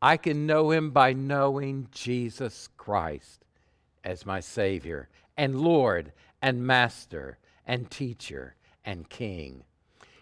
I 0.00 0.16
can 0.16 0.46
know 0.46 0.70
Him 0.70 0.92
by 0.92 1.12
knowing 1.12 1.88
Jesus 1.90 2.68
Christ 2.76 3.44
as 4.04 4.24
my 4.24 4.38
Savior 4.38 5.08
and 5.36 5.60
Lord 5.60 6.12
and 6.40 6.64
Master 6.64 7.36
and 7.66 7.90
Teacher 7.90 8.54
and 8.84 9.10
King. 9.10 9.64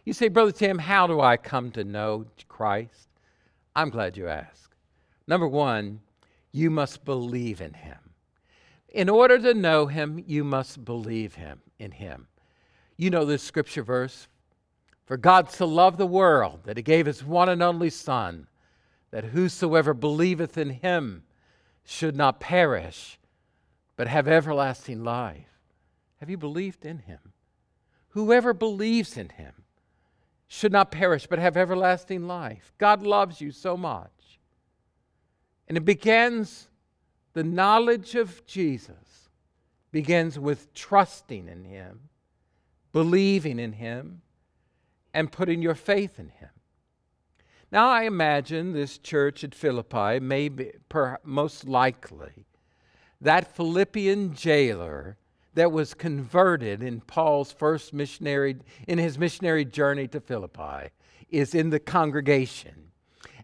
You 0.03 0.15
say, 0.15 0.29
Brother 0.29 0.51
Tim, 0.51 0.79
how 0.79 1.07
do 1.07 1.21
I 1.21 1.37
come 1.37 1.71
to 1.73 1.85
know 1.85 2.25
Christ? 2.49 3.09
I'm 3.77 3.91
glad 3.91 4.17
you 4.17 4.29
asked. 4.29 4.75
Number 5.27 5.47
one, 5.47 6.01
you 6.53 6.71
must 6.71 7.05
believe 7.05 7.61
in 7.61 7.75
Him. 7.75 7.99
In 8.89 9.11
order 9.11 9.39
to 9.39 9.53
know 9.53 9.85
Him, 9.89 10.25
you 10.27 10.43
must 10.43 10.87
believe 10.87 11.35
Him 11.35 11.61
in 11.79 11.91
Him. 11.91 12.29
You 12.97 13.11
know 13.11 13.27
this 13.27 13.43
scripture 13.43 13.83
verse, 13.83 14.27
for 15.05 15.17
God 15.17 15.51
so 15.51 15.67
loved 15.67 15.99
the 15.99 16.07
world 16.07 16.61
that 16.65 16.77
he 16.77 16.83
gave 16.83 17.07
his 17.07 17.25
one 17.25 17.49
and 17.49 17.63
only 17.63 17.91
Son, 17.91 18.47
that 19.11 19.25
whosoever 19.27 19.95
believeth 19.95 20.57
in 20.57 20.71
him 20.71 21.25
should 21.85 22.17
not 22.17 22.41
perish, 22.41 23.19
but 23.97 24.07
have 24.07 24.29
everlasting 24.29 25.03
life. 25.05 25.61
Have 26.21 26.31
you 26.31 26.39
believed 26.39 26.85
in 26.85 27.01
him? 27.01 27.33
Whoever 28.11 28.55
believes 28.55 29.17
in 29.17 29.31
him 29.31 29.53
should 30.47 30.73
not 30.73 30.91
perish 30.91 31.27
but 31.27 31.39
have 31.39 31.57
everlasting 31.57 32.27
life. 32.27 32.73
God 32.79 33.03
loves 33.03 33.41
you 33.41 33.51
so 33.51 33.77
much. 33.77 34.11
And 35.67 35.79
it 35.79 35.85
begins, 35.87 36.69
the 37.33 37.43
knowledge 37.43 38.15
of 38.15 38.45
Jesus 38.47 39.31
begins 39.91 40.39
with 40.39 40.75
trusting 40.75 41.49
in 41.49 41.65
Him, 41.65 42.01
believing 42.93 43.59
in 43.59 43.73
Him, 43.73 44.21
and 45.15 45.33
putting 45.33 45.63
your 45.63 45.75
faith 45.75 46.19
in 46.19 46.29
Him. 46.29 46.51
Now, 47.71 47.89
I 47.89 48.03
imagine 48.03 48.73
this 48.73 48.99
church 48.99 49.45
at 49.45 49.55
Philippi, 49.55 50.21
may 50.21 50.49
maybe, 50.49 50.73
most 51.25 51.67
likely, 51.67 52.47
that 53.21 53.57
Philippian 53.57 54.35
jailer 54.35 55.17
that 55.55 55.73
was 55.73 55.95
converted 55.95 56.83
in 56.83 57.01
Paul's 57.01 57.53
first 57.53 57.93
missionary, 57.93 58.57
in 58.89 58.99
his 58.99 59.19
missionary 59.19 59.65
journey 59.65 60.09
to 60.09 60.21
Philippi, 60.21 60.91
is 61.31 61.55
in 61.55 61.71
the 61.71 61.81
congregation. 61.81 62.91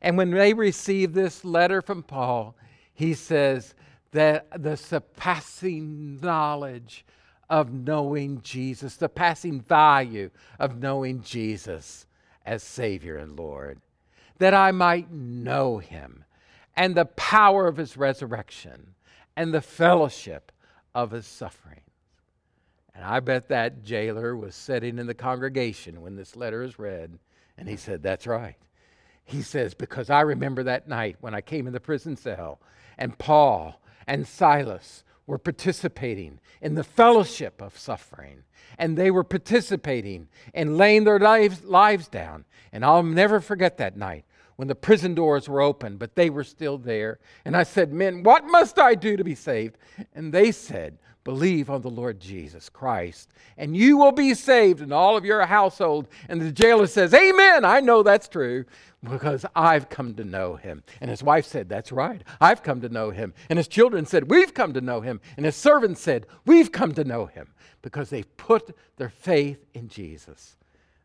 And 0.01 0.17
when 0.17 0.31
they 0.31 0.55
receive 0.55 1.13
this 1.13 1.45
letter 1.45 1.83
from 1.83 2.03
Paul, 2.03 2.57
he 2.95 3.15
says 3.15 3.75
that 4.13 4.47
the 4.63 4.77
surpassing 4.77 6.21
knowledge 6.21 7.05
of 7.51 7.73
knowing 7.73 8.41
Jesus, 8.43 8.97
the 8.97 9.09
passing 9.09 9.61
value 9.61 10.31
of 10.59 10.79
knowing 10.79 11.23
Jesus 11.23 12.07
as 12.45 12.63
Savior 12.63 13.17
and 13.17 13.39
Lord, 13.39 13.81
that 14.39 14.55
I 14.55 14.73
might 14.73 15.11
know 15.11 15.79
him 15.79 16.25
and 16.77 16.95
the 16.95 17.07
power 17.07 17.67
of 17.67 17.77
his 17.77 17.97
resurrection 17.97 18.95
and 19.37 19.53
the 19.53 19.61
fellowship 19.61 20.53
of 20.95 21.11
his 21.11 21.27
suffering. 21.27 21.81
And 22.95 23.05
I 23.05 23.21
bet 23.21 23.49
that 23.49 23.85
jailer 23.85 24.37
was 24.37 24.55
sitting 24.55 24.99
in 24.99 25.07
the 25.07 25.15
congregation 25.15 26.01
when 26.01 26.17
this 26.17 26.35
letter 26.35 26.63
is 26.63 26.79
read, 26.79 27.19
and 27.57 27.69
he 27.69 27.77
said, 27.77 28.03
That's 28.03 28.27
right. 28.27 28.57
He 29.25 29.43
says, 29.43 29.75
Because 29.75 30.11
I 30.11 30.23
remember 30.23 30.65
that 30.65 30.89
night 30.89 31.17
when 31.21 31.35
I 31.35 31.41
came 31.41 31.67
in 31.67 31.73
the 31.73 31.81
prison 31.81 32.17
cell, 32.17 32.61
and 32.97 33.17
Paul 33.17 33.81
and 34.07 34.27
Silas 34.27 35.05
were 35.29 35.39
participating 35.39 36.41
in 36.63 36.75
the 36.75 36.83
fellowship 36.83 37.61
of 37.61 37.79
suffering, 37.79 38.43
and 38.79 38.97
they 38.97 39.11
were 39.11 39.23
participating 39.23 40.27
in 40.55 40.79
laying 40.79 41.05
their 41.05 41.19
lives, 41.21 41.63
lives 41.63 42.09
down. 42.09 42.47
And 42.73 42.85
I'll 42.85 43.03
never 43.03 43.39
forget 43.39 43.77
that 43.77 43.97
night 43.97 44.25
when 44.57 44.69
the 44.69 44.75
prison 44.75 45.15
doors 45.15 45.47
were 45.47 45.61
open, 45.61 45.99
but 45.99 46.17
they 46.17 46.31
were 46.31 46.43
still 46.43 46.79
there. 46.79 47.19
And 47.45 47.55
I 47.57 47.63
said, 47.63 47.93
Men, 47.93 48.23
what 48.23 48.47
must 48.47 48.79
I 48.79 48.95
do 48.95 49.19
to 49.19 49.23
be 49.23 49.35
saved? 49.35 49.77
And 50.15 50.33
they 50.33 50.51
said, 50.51 50.99
Believe 51.29 51.69
on 51.69 51.83
the 51.83 51.91
Lord 51.91 52.21
Jesus 52.21 52.71
Christ, 52.71 53.29
and 53.59 53.77
you 53.77 53.99
will 53.99 54.13
be 54.13 54.33
saved 54.33 54.81
in 54.81 54.93
all 54.93 55.15
of 55.15 55.27
your 55.27 55.45
household. 55.45 56.09
And 56.27 56.41
the 56.41 56.51
jailer 56.51 56.87
says, 56.87 57.13
Amen. 57.13 57.67
I 57.67 57.81
know 57.81 58.03
that's 58.03 58.29
true 58.29 58.65
because 59.05 59.45
I've 59.55 59.91
come 59.91 60.15
to 60.15 60.25
know 60.25 60.57
him. 60.57 60.83
And 61.03 61.11
his 61.11 61.23
wife 61.23 61.45
said, 61.45 61.69
That's 61.69 61.93
right. 61.93 62.25
I've 62.41 62.63
come 62.63 62.81
to 62.81 62.89
know 62.89 63.11
him. 63.11 63.35
And 63.51 63.59
his 63.59 63.69
children 63.69 64.07
said, 64.07 64.31
We've 64.31 64.55
come 64.55 64.73
to 64.73 64.81
know 64.81 65.03
him. 65.03 65.21
And 65.37 65.45
his 65.45 65.55
servants 65.55 66.01
said, 66.01 66.25
We've 66.47 66.73
come 66.73 66.95
to 66.95 67.05
know 67.05 67.27
him 67.27 67.49
because 67.83 68.09
they 68.09 68.23
put 68.23 68.75
their 68.97 69.11
faith 69.11 69.67
in 69.75 69.89
Jesus. 69.89 70.57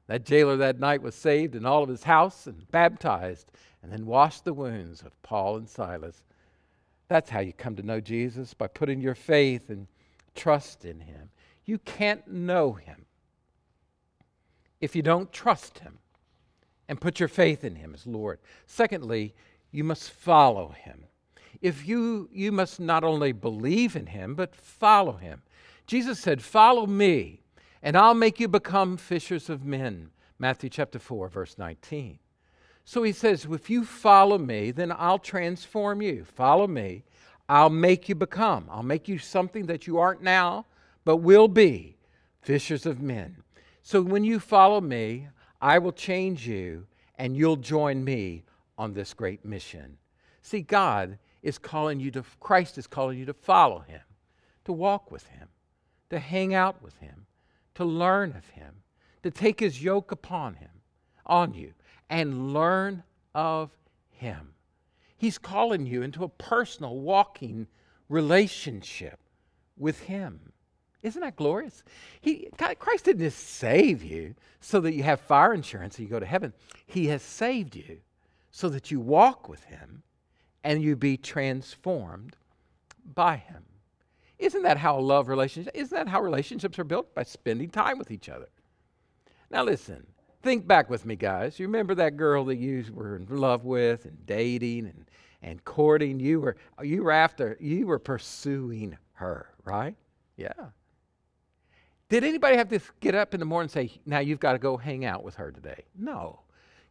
That 0.07 0.23
jailer 0.23 0.55
that 0.55 0.79
night 0.79 1.01
was 1.01 1.15
saved 1.15 1.53
in 1.53 1.65
all 1.65 1.83
of 1.83 1.89
his 1.89 2.03
house 2.03 2.47
and 2.47 2.71
baptized 2.71 3.51
and 3.81 3.91
then 3.91 4.05
washed 4.05 4.45
the 4.45 4.53
wounds 4.53 5.01
of 5.01 5.21
Paul 5.21 5.57
and 5.57 5.67
Silas. 5.67 6.23
That's 7.09 7.29
how 7.29 7.41
you 7.41 7.51
come 7.51 7.75
to 7.75 7.83
know 7.83 7.99
Jesus 7.99 8.53
by 8.53 8.67
putting 8.67 9.01
your 9.01 9.15
faith 9.15 9.69
and 9.69 9.85
trust 10.35 10.85
in 10.85 10.99
Him. 10.99 11.29
You 11.65 11.77
can't 11.79 12.27
know 12.27 12.73
Him 12.73 13.05
if 14.81 14.95
you 14.95 15.01
don't 15.01 15.31
trust 15.31 15.79
Him 15.79 15.99
and 16.89 16.99
put 16.99 17.19
your 17.19 17.29
faith 17.29 17.63
in 17.63 17.75
Him 17.75 17.93
as 17.93 18.05
Lord. 18.05 18.39
Secondly, 18.65 19.33
you 19.71 19.83
must 19.83 20.11
follow 20.11 20.69
Him. 20.69 21.05
If 21.61 21.87
you, 21.87 22.29
you 22.31 22.51
must 22.51 22.79
not 22.79 23.03
only 23.03 23.31
believe 23.31 23.95
in 23.95 24.07
Him, 24.07 24.35
but 24.35 24.55
follow 24.55 25.13
Him. 25.13 25.41
Jesus 25.87 26.19
said, 26.19 26.41
Follow 26.41 26.85
me, 26.85 27.41
and 27.81 27.95
I'll 27.95 28.13
make 28.13 28.39
you 28.39 28.47
become 28.47 28.97
fishers 28.97 29.49
of 29.49 29.65
men. 29.65 30.09
Matthew 30.39 30.69
chapter 30.69 30.99
4, 30.99 31.29
verse 31.29 31.57
19. 31.57 32.19
So 32.85 33.03
he 33.03 33.13
says, 33.13 33.47
If 33.49 33.69
you 33.69 33.85
follow 33.85 34.37
me, 34.37 34.71
then 34.71 34.91
I'll 34.91 35.19
transform 35.19 36.01
you. 36.01 36.25
Follow 36.25 36.67
me, 36.67 37.03
I'll 37.49 37.69
make 37.69 38.07
you 38.09 38.15
become. 38.15 38.67
I'll 38.69 38.83
make 38.83 39.07
you 39.07 39.17
something 39.17 39.65
that 39.67 39.85
you 39.87 39.97
aren't 39.97 40.21
now, 40.21 40.65
but 41.05 41.17
will 41.17 41.47
be 41.47 41.97
fishers 42.41 42.85
of 42.85 43.01
men. 43.01 43.37
So 43.81 44.01
when 44.01 44.23
you 44.23 44.39
follow 44.39 44.79
me, 44.79 45.27
I 45.61 45.77
will 45.79 45.91
change 45.91 46.47
you 46.47 46.87
and 47.17 47.35
you'll 47.35 47.57
join 47.57 48.03
me 48.03 48.43
on 48.77 48.93
this 48.93 49.13
great 49.13 49.45
mission. 49.45 49.97
See, 50.41 50.61
God 50.61 51.19
is 51.41 51.57
calling 51.57 51.99
you 51.99 52.11
to, 52.11 52.23
Christ 52.39 52.77
is 52.77 52.87
calling 52.87 53.17
you 53.17 53.25
to 53.25 53.33
follow 53.33 53.79
him, 53.79 54.01
to 54.65 54.73
walk 54.73 55.11
with 55.11 55.27
him, 55.27 55.49
to 56.09 56.19
hang 56.19 56.53
out 56.53 56.81
with 56.81 56.97
him, 56.97 57.25
to 57.75 57.85
learn 57.85 58.35
of 58.35 58.49
him, 58.49 58.83
to 59.23 59.31
take 59.31 59.59
his 59.59 59.81
yoke 59.83 60.11
upon 60.11 60.55
him, 60.55 60.69
on 61.25 61.53
you, 61.53 61.73
and 62.09 62.53
learn 62.53 63.03
of 63.35 63.71
him. 64.09 64.52
He's 65.23 65.37
calling 65.37 65.85
you 65.85 66.01
into 66.01 66.25
a 66.25 66.27
personal, 66.27 66.97
walking 66.97 67.67
relationship 68.09 69.21
with 69.77 70.01
Him. 70.01 70.51
Isn't 71.01 71.21
that 71.21 71.37
glorious? 71.37 71.81
He, 72.19 72.49
Christ 72.57 73.05
didn't 73.05 73.21
just 73.23 73.39
save 73.39 74.03
you 74.03 74.35
so 74.59 74.81
that 74.81 74.93
you 74.93 75.03
have 75.03 75.21
fire 75.21 75.53
insurance 75.53 75.97
and 75.97 76.05
you 76.05 76.11
go 76.11 76.19
to 76.19 76.25
heaven. 76.25 76.51
He 76.85 77.07
has 77.07 77.21
saved 77.21 77.77
you 77.77 77.99
so 78.51 78.67
that 78.67 78.91
you 78.91 78.99
walk 78.99 79.47
with 79.47 79.63
Him 79.63 80.03
and 80.61 80.83
you 80.83 80.97
be 80.97 81.15
transformed 81.15 82.35
by 83.05 83.37
Him. 83.37 83.63
Isn't 84.39 84.63
that 84.63 84.75
how 84.75 84.99
love 84.99 85.29
relationships? 85.29 85.73
Isn't 85.73 85.95
that 85.95 86.09
how 86.09 86.21
relationships 86.21 86.77
are 86.79 86.83
built? 86.83 87.15
By 87.15 87.23
spending 87.23 87.69
time 87.69 87.97
with 87.97 88.11
each 88.11 88.27
other. 88.27 88.49
Now 89.49 89.63
listen, 89.63 90.05
think 90.43 90.67
back 90.67 90.89
with 90.89 91.05
me, 91.05 91.15
guys. 91.15 91.59
You 91.59 91.65
remember 91.65 91.95
that 91.95 92.17
girl 92.17 92.45
that 92.45 92.57
you 92.57 92.85
were 92.93 93.15
in 93.15 93.25
love 93.29 93.63
with 93.63 94.05
and 94.05 94.25
dating 94.25 94.85
and, 94.85 95.05
and 95.41 95.63
courting? 95.63 96.19
You 96.19 96.41
were, 96.41 96.57
you 96.83 97.03
were 97.03 97.11
after, 97.11 97.57
you 97.59 97.87
were 97.87 97.99
pursuing 97.99 98.97
her, 99.13 99.47
right? 99.63 99.95
Yeah. 100.35 100.51
Did 102.09 102.23
anybody 102.23 102.57
have 102.57 102.69
to 102.69 102.79
get 102.99 103.15
up 103.15 103.33
in 103.33 103.39
the 103.39 103.45
morning 103.45 103.65
and 103.65 103.89
say, 103.89 103.99
now 104.05 104.19
you've 104.19 104.39
got 104.41 104.51
to 104.51 104.59
go 104.59 104.77
hang 104.77 105.05
out 105.05 105.23
with 105.23 105.35
her 105.35 105.51
today? 105.51 105.85
No. 105.97 106.41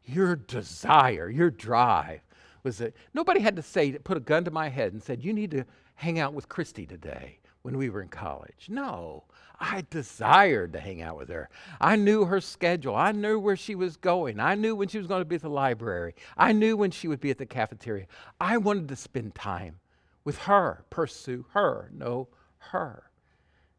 Your 0.04 0.34
desire, 0.34 1.28
your 1.28 1.50
drive 1.50 2.22
was 2.64 2.78
that 2.78 2.94
nobody 3.14 3.40
had 3.40 3.54
to 3.56 3.62
say, 3.62 3.92
put 3.92 4.16
a 4.16 4.20
gun 4.20 4.44
to 4.44 4.50
my 4.50 4.68
head 4.68 4.92
and 4.92 5.02
said, 5.02 5.22
you 5.22 5.32
need 5.32 5.50
to 5.50 5.64
hang 5.94 6.18
out 6.18 6.32
with 6.32 6.48
Christy 6.48 6.86
today 6.86 7.38
when 7.62 7.78
we 7.78 7.88
were 7.88 8.02
in 8.02 8.08
college. 8.08 8.66
No, 8.68 9.24
I 9.58 9.84
desired 9.88 10.72
to 10.72 10.80
hang 10.80 11.00
out 11.00 11.16
with 11.16 11.28
her. 11.28 11.48
I 11.80 11.96
knew 11.96 12.24
her 12.24 12.40
schedule. 12.40 12.96
I 12.96 13.12
knew 13.12 13.38
where 13.38 13.56
she 13.56 13.74
was 13.74 13.96
going. 13.96 14.40
I 14.40 14.54
knew 14.56 14.74
when 14.74 14.88
she 14.88 14.98
was 14.98 15.06
going 15.06 15.20
to 15.20 15.26
be 15.26 15.36
at 15.36 15.42
the 15.42 15.48
library. 15.48 16.14
I 16.36 16.52
knew 16.52 16.76
when 16.76 16.90
she 16.90 17.08
would 17.08 17.20
be 17.20 17.30
at 17.30 17.38
the 17.38 17.46
cafeteria. 17.46 18.06
I 18.40 18.58
wanted 18.58 18.88
to 18.88 18.96
spend 18.96 19.34
time 19.34 19.78
with 20.24 20.38
her, 20.38 20.84
pursue 20.90 21.46
her, 21.52 21.90
know 21.92 22.28
her. 22.58 23.04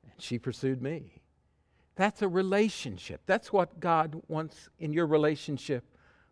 And 0.03 0.21
she 0.21 0.39
pursued 0.39 0.81
me. 0.81 1.21
That's 1.95 2.21
a 2.21 2.27
relationship. 2.27 3.21
That's 3.25 3.53
what 3.53 3.79
God 3.79 4.21
wants 4.27 4.69
in 4.79 4.93
your 4.93 5.05
relationship 5.05 5.83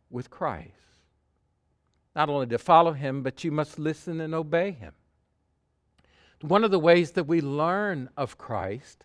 with 0.10 0.30
Christ. 0.30 0.72
Not 2.16 2.30
only 2.30 2.48
to 2.48 2.58
follow 2.58 2.94
him, 2.94 3.22
but 3.24 3.44
you 3.44 3.52
must 3.52 3.78
listen 3.78 4.20
and 4.22 4.34
obey 4.34 4.72
him. 4.72 4.94
One 6.42 6.64
of 6.64 6.72
the 6.72 6.80
ways 6.80 7.12
that 7.12 7.26
we 7.26 7.40
learn 7.42 8.10
of 8.18 8.38
Christ 8.38 9.04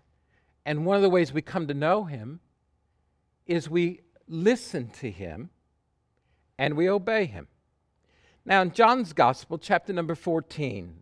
and 0.64 0.86
one 0.86 0.96
of 0.96 1.02
the 1.02 1.10
ways 1.10 1.32
we 1.32 1.42
come 1.42 1.68
to 1.68 1.74
know 1.74 2.04
him 2.04 2.40
is 3.46 3.68
we 3.68 4.00
listen 4.26 4.88
to 5.00 5.10
him 5.10 5.50
and 6.58 6.76
we 6.76 6.88
obey 6.88 7.26
him. 7.26 7.48
Now, 8.44 8.62
in 8.62 8.72
John's 8.72 9.12
Gospel, 9.12 9.58
chapter 9.58 9.92
number 9.92 10.14
14, 10.14 10.94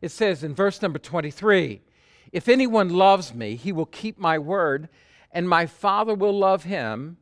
it 0.00 0.10
says 0.10 0.42
in 0.42 0.54
verse 0.54 0.80
number 0.80 0.98
23 0.98 1.82
If 2.32 2.48
anyone 2.48 2.88
loves 2.88 3.34
me, 3.34 3.56
he 3.56 3.72
will 3.72 3.86
keep 3.86 4.18
my 4.18 4.38
word, 4.38 4.88
and 5.30 5.48
my 5.48 5.66
Father 5.66 6.14
will 6.14 6.36
love 6.36 6.64
him 6.64 7.18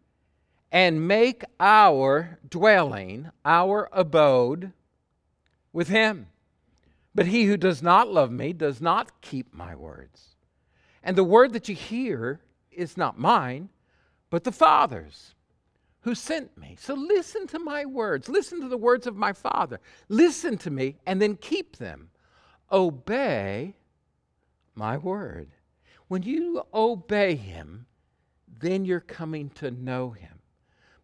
and 0.71 1.09
make 1.09 1.45
our 1.59 2.39
dwelling, 2.49 3.31
our 3.45 3.89
abode 3.93 4.73
with 5.73 5.89
him. 5.89 6.27
But 7.15 7.27
he 7.27 7.45
who 7.45 7.57
does 7.57 7.83
not 7.83 8.11
love 8.11 8.31
me 8.31 8.53
does 8.53 8.81
not 8.81 9.21
keep 9.21 9.55
my 9.55 9.75
words. 9.75 10.37
And 11.03 11.17
the 11.17 11.25
word 11.25 11.53
that 11.53 11.69
you 11.69 11.75
hear 11.75 12.41
is 12.73 12.97
not 12.97 13.19
mine, 13.19 13.69
but 14.31 14.43
the 14.45 14.53
Father's 14.53 15.35
who 16.01 16.15
sent 16.15 16.57
me. 16.59 16.77
So 16.79 16.95
listen 16.95 17.47
to 17.49 17.59
my 17.59 17.87
words. 17.87 18.29
Listen 18.29 18.61
to 18.61 18.69
the 18.69 18.77
words 18.77 19.07
of 19.07 19.17
my 19.17 19.33
Father. 19.33 19.81
Listen 20.09 20.59
to 20.59 20.71
me 20.71 20.97
and 21.07 21.21
then 21.21 21.37
keep 21.37 21.77
them. 21.77 22.11
Obey 22.71 23.75
my 24.75 24.99
word. 24.99 25.49
When 26.09 26.23
you 26.23 26.63
obey 26.75 27.37
him, 27.37 27.87
then 28.61 28.85
you're 28.85 29.01
coming 29.01 29.49
to 29.51 29.71
know 29.71 30.11
him. 30.11 30.41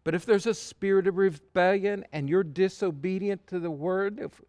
But 0.03 0.13
if 0.13 0.25
there's 0.25 0.47
a 0.47 0.53
spirit 0.53 1.07
of 1.07 1.17
rebellion 1.17 2.05
and 2.11 2.29
you're 2.29 2.43
disobedient 2.43 3.47
to 3.47 3.59
the 3.59 3.71
word 3.71 4.19
of 4.19 4.39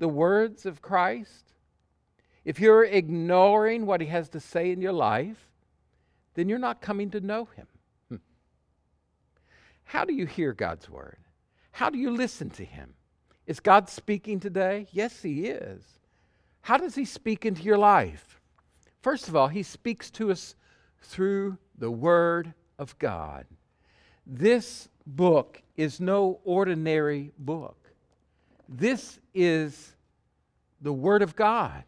the 0.00 0.08
words 0.08 0.66
of 0.66 0.82
Christ, 0.82 1.52
if 2.44 2.58
you're 2.58 2.84
ignoring 2.84 3.84
what 3.84 4.00
he 4.00 4.06
has 4.08 4.30
to 4.30 4.40
say 4.40 4.72
in 4.72 4.80
your 4.80 4.94
life, 4.94 5.50
then 6.34 6.48
you're 6.48 6.58
not 6.58 6.80
coming 6.80 7.10
to 7.10 7.20
know 7.20 7.44
him. 7.44 7.66
Hmm. 8.08 8.16
How 9.84 10.06
do 10.06 10.14
you 10.14 10.24
hear 10.24 10.54
God's 10.54 10.88
word? 10.88 11.18
How 11.70 11.90
do 11.90 11.98
you 11.98 12.10
listen 12.10 12.48
to 12.50 12.64
him? 12.64 12.94
Is 13.46 13.60
God 13.60 13.90
speaking 13.90 14.40
today? 14.40 14.88
Yes, 14.90 15.22
he 15.22 15.46
is. 15.46 15.82
How 16.62 16.78
does 16.78 16.94
he 16.94 17.04
speak 17.04 17.44
into 17.44 17.62
your 17.62 17.78
life? 17.78 18.40
First 19.02 19.28
of 19.28 19.36
all, 19.36 19.48
he 19.48 19.62
speaks 19.62 20.10
to 20.12 20.30
us 20.30 20.54
through 21.02 21.58
the 21.76 21.90
word 21.90 22.54
of 22.78 22.98
God. 22.98 23.44
This 24.26 24.88
book 25.06 25.62
is 25.76 26.00
no 26.00 26.40
ordinary 26.44 27.32
book. 27.38 27.79
This 28.70 29.18
is 29.34 29.92
the 30.80 30.92
Word 30.92 31.22
of 31.22 31.34
God. 31.34 31.82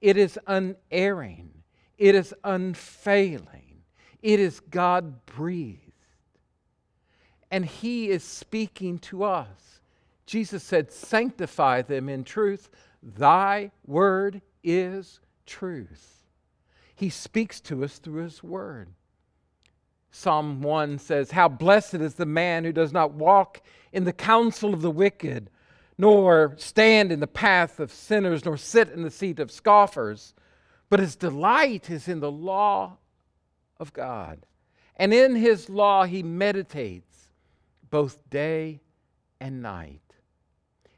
It 0.00 0.16
is 0.16 0.38
unerring, 0.46 1.50
it 1.98 2.14
is 2.14 2.34
unfailing, 2.42 3.82
it 4.22 4.40
is 4.40 4.60
God 4.60 5.26
breathed. 5.26 5.82
And 7.50 7.64
He 7.64 8.08
is 8.08 8.24
speaking 8.24 8.98
to 9.00 9.24
us. 9.24 9.80
Jesus 10.24 10.64
said, 10.64 10.90
Sanctify 10.90 11.82
them 11.82 12.08
in 12.08 12.24
truth. 12.24 12.70
Thy 13.02 13.70
word 13.86 14.42
is 14.64 15.20
truth. 15.46 16.24
He 16.96 17.08
speaks 17.08 17.60
to 17.60 17.84
us 17.84 17.98
through 17.98 18.22
His 18.24 18.42
word. 18.42 18.88
Psalm 20.10 20.62
1 20.62 20.98
says, 20.98 21.30
How 21.30 21.46
blessed 21.46 21.94
is 21.96 22.14
the 22.14 22.26
man 22.26 22.64
who 22.64 22.72
does 22.72 22.92
not 22.92 23.12
walk 23.12 23.60
in 23.92 24.04
the 24.04 24.12
counsel 24.12 24.74
of 24.74 24.82
the 24.82 24.90
wicked, 24.90 25.50
nor 25.98 26.54
stand 26.58 27.10
in 27.10 27.20
the 27.20 27.26
path 27.26 27.80
of 27.80 27.90
sinners, 27.90 28.44
nor 28.44 28.56
sit 28.56 28.90
in 28.90 29.02
the 29.02 29.10
seat 29.10 29.38
of 29.38 29.50
scoffers, 29.50 30.34
but 30.88 31.00
his 31.00 31.16
delight 31.16 31.90
is 31.90 32.08
in 32.08 32.20
the 32.20 32.30
law 32.30 32.98
of 33.78 33.92
God. 33.92 34.46
And 34.96 35.12
in 35.12 35.34
his 35.34 35.68
law 35.68 36.04
he 36.04 36.22
meditates 36.22 37.30
both 37.90 38.28
day 38.30 38.80
and 39.40 39.62
night. 39.62 40.00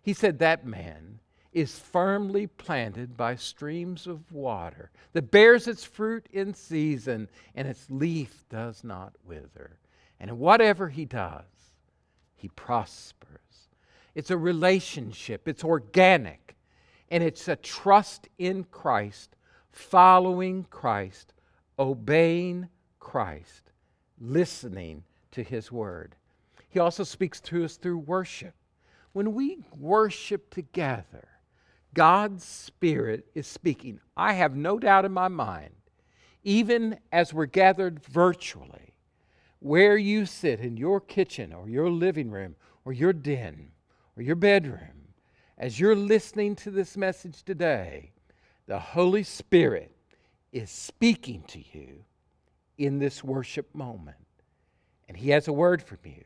He 0.02 0.12
said, 0.12 0.38
That 0.38 0.66
man 0.66 1.20
is 1.52 1.78
firmly 1.78 2.46
planted 2.46 3.16
by 3.16 3.34
streams 3.34 4.06
of 4.06 4.32
water 4.32 4.90
that 5.12 5.30
bears 5.30 5.66
its 5.66 5.84
fruit 5.84 6.28
in 6.32 6.54
season, 6.54 7.28
and 7.54 7.66
its 7.66 7.86
leaf 7.90 8.44
does 8.48 8.84
not 8.84 9.14
wither. 9.24 9.78
And 10.20 10.38
whatever 10.38 10.88
he 10.88 11.04
does, 11.04 11.44
he 12.34 12.48
prospers. 12.48 13.17
It's 14.14 14.30
a 14.30 14.36
relationship, 14.36 15.46
it's 15.46 15.64
organic, 15.64 16.56
and 17.10 17.22
it's 17.22 17.48
a 17.48 17.56
trust 17.56 18.28
in 18.38 18.64
Christ, 18.64 19.36
following 19.70 20.66
Christ, 20.70 21.32
obeying 21.78 22.68
Christ, 22.98 23.72
listening 24.20 25.04
to 25.32 25.42
his 25.42 25.70
word. 25.70 26.16
He 26.68 26.78
also 26.78 27.04
speaks 27.04 27.40
to 27.42 27.64
us 27.64 27.76
through 27.76 27.98
worship. 27.98 28.54
When 29.12 29.34
we 29.34 29.58
worship 29.76 30.50
together, 30.50 31.28
God's 31.94 32.44
Spirit 32.44 33.26
is 33.34 33.46
speaking. 33.46 34.00
I 34.16 34.34
have 34.34 34.54
no 34.54 34.78
doubt 34.78 35.04
in 35.04 35.12
my 35.12 35.28
mind, 35.28 35.74
even 36.44 36.98
as 37.10 37.32
we're 37.32 37.46
gathered 37.46 38.04
virtually, 38.04 38.94
where 39.60 39.96
you 39.96 40.26
sit 40.26 40.60
in 40.60 40.76
your 40.76 41.00
kitchen 41.00 41.52
or 41.52 41.68
your 41.68 41.90
living 41.90 42.30
room 42.30 42.56
or 42.84 42.92
your 42.92 43.12
den 43.12 43.70
or 44.18 44.22
your 44.22 44.36
bedroom, 44.36 45.14
as 45.56 45.78
you're 45.78 45.94
listening 45.94 46.56
to 46.56 46.70
this 46.70 46.96
message 46.96 47.42
today, 47.44 48.10
the 48.66 48.78
Holy 48.78 49.22
Spirit 49.22 49.94
is 50.52 50.70
speaking 50.70 51.42
to 51.48 51.62
you 51.72 52.04
in 52.76 52.98
this 52.98 53.22
worship 53.22 53.74
moment. 53.74 54.16
And 55.08 55.16
He 55.16 55.30
has 55.30 55.48
a 55.48 55.52
word 55.52 55.82
from 55.82 55.98
you. 56.04 56.24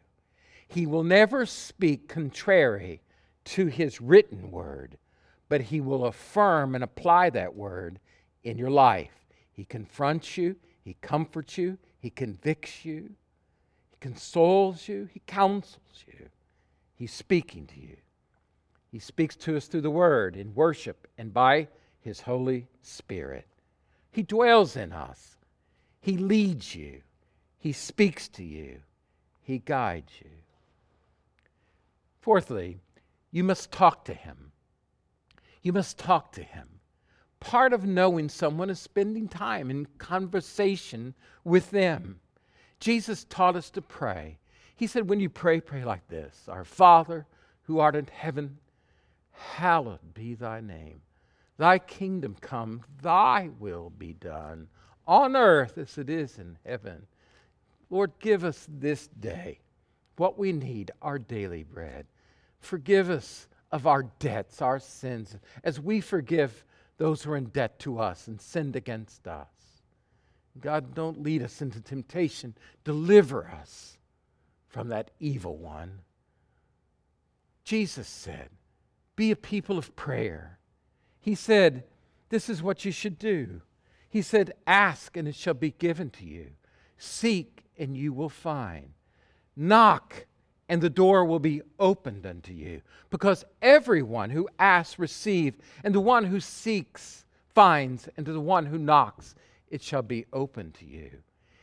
He 0.66 0.86
will 0.86 1.04
never 1.04 1.46
speak 1.46 2.08
contrary 2.08 3.02
to 3.44 3.66
His 3.66 4.00
written 4.00 4.50
word 4.50 4.96
but 5.52 5.60
He 5.60 5.82
will 5.82 6.06
affirm 6.06 6.74
and 6.74 6.82
apply 6.82 7.28
that 7.28 7.54
word 7.54 7.98
in 8.42 8.56
your 8.56 8.70
life. 8.70 9.12
He 9.52 9.66
confronts 9.66 10.38
you, 10.38 10.56
He 10.80 10.96
comforts 11.02 11.58
you, 11.58 11.76
He 11.98 12.08
convicts 12.08 12.86
you, 12.86 13.10
He 13.90 13.96
consoles 14.00 14.88
you, 14.88 15.10
He 15.12 15.20
counsels 15.26 16.04
you. 16.06 16.30
He's 16.94 17.12
speaking 17.12 17.66
to 17.66 17.80
you. 17.80 17.96
He 18.90 18.98
speaks 18.98 19.36
to 19.36 19.56
us 19.56 19.66
through 19.66 19.80
the 19.80 19.90
Word 19.90 20.36
in 20.36 20.54
worship 20.54 21.08
and 21.16 21.32
by 21.32 21.68
His 22.00 22.20
Holy 22.20 22.66
Spirit. 22.82 23.46
He 24.10 24.22
dwells 24.22 24.76
in 24.76 24.92
us. 24.92 25.36
He 26.00 26.16
leads 26.18 26.74
you. 26.74 27.00
He 27.58 27.72
speaks 27.72 28.28
to 28.28 28.44
you. 28.44 28.78
He 29.42 29.58
guides 29.58 30.12
you. 30.20 30.30
Fourthly, 32.20 32.80
you 33.30 33.42
must 33.42 33.72
talk 33.72 34.04
to 34.04 34.14
Him. 34.14 34.52
You 35.62 35.72
must 35.72 35.98
talk 35.98 36.32
to 36.32 36.42
him. 36.42 36.68
Part 37.40 37.72
of 37.72 37.84
knowing 37.84 38.28
someone 38.28 38.68
is 38.68 38.80
spending 38.80 39.28
time 39.28 39.70
in 39.70 39.86
conversation 39.98 41.14
with 41.44 41.70
them. 41.70 42.20
Jesus 42.80 43.24
taught 43.24 43.56
us 43.56 43.70
to 43.70 43.82
pray. 43.82 44.38
He 44.82 44.88
said, 44.88 45.08
When 45.08 45.20
you 45.20 45.30
pray, 45.30 45.60
pray 45.60 45.84
like 45.84 46.08
this 46.08 46.48
Our 46.48 46.64
Father, 46.64 47.24
who 47.66 47.78
art 47.78 47.94
in 47.94 48.08
heaven, 48.12 48.58
hallowed 49.30 50.12
be 50.12 50.34
thy 50.34 50.60
name. 50.60 51.02
Thy 51.56 51.78
kingdom 51.78 52.34
come, 52.40 52.82
thy 53.00 53.50
will 53.60 53.90
be 53.90 54.14
done, 54.14 54.66
on 55.06 55.36
earth 55.36 55.78
as 55.78 55.98
it 55.98 56.10
is 56.10 56.36
in 56.36 56.58
heaven. 56.66 57.06
Lord, 57.90 58.10
give 58.18 58.42
us 58.42 58.66
this 58.68 59.06
day 59.06 59.60
what 60.16 60.36
we 60.36 60.50
need, 60.50 60.90
our 61.00 61.16
daily 61.16 61.62
bread. 61.62 62.04
Forgive 62.58 63.08
us 63.08 63.46
of 63.70 63.86
our 63.86 64.02
debts, 64.18 64.60
our 64.60 64.80
sins, 64.80 65.36
as 65.62 65.78
we 65.78 66.00
forgive 66.00 66.64
those 66.96 67.22
who 67.22 67.30
are 67.30 67.36
in 67.36 67.50
debt 67.50 67.78
to 67.78 68.00
us 68.00 68.26
and 68.26 68.40
sinned 68.40 68.74
against 68.74 69.28
us. 69.28 69.46
God, 70.60 70.92
don't 70.92 71.22
lead 71.22 71.44
us 71.44 71.62
into 71.62 71.80
temptation. 71.80 72.56
Deliver 72.82 73.46
us 73.46 73.96
from 74.72 74.88
that 74.88 75.10
evil 75.20 75.56
one. 75.56 76.00
Jesus 77.62 78.08
said, 78.08 78.48
Be 79.14 79.30
a 79.30 79.36
people 79.36 79.78
of 79.78 79.94
prayer. 79.94 80.58
He 81.20 81.34
said, 81.34 81.84
This 82.30 82.48
is 82.48 82.62
what 82.62 82.84
you 82.84 82.90
should 82.90 83.18
do. 83.18 83.60
He 84.08 84.22
said, 84.22 84.54
Ask 84.66 85.16
and 85.16 85.28
it 85.28 85.36
shall 85.36 85.54
be 85.54 85.70
given 85.70 86.10
to 86.10 86.24
you. 86.24 86.52
Seek 86.96 87.64
and 87.78 87.96
you 87.96 88.12
will 88.12 88.30
find. 88.30 88.94
Knock 89.54 90.26
and 90.68 90.80
the 90.80 90.90
door 90.90 91.26
will 91.26 91.38
be 91.38 91.60
opened 91.78 92.24
unto 92.24 92.52
you. 92.52 92.80
Because 93.10 93.44
everyone 93.60 94.30
who 94.30 94.48
asks 94.58 94.98
receives, 94.98 95.58
and 95.84 95.94
the 95.94 96.00
one 96.00 96.24
who 96.24 96.40
seeks 96.40 97.26
finds, 97.54 98.08
and 98.16 98.24
to 98.24 98.32
the 98.32 98.40
one 98.40 98.64
who 98.64 98.78
knocks 98.78 99.34
it 99.70 99.82
shall 99.82 100.02
be 100.02 100.24
opened 100.32 100.72
to 100.74 100.86
you. 100.86 101.10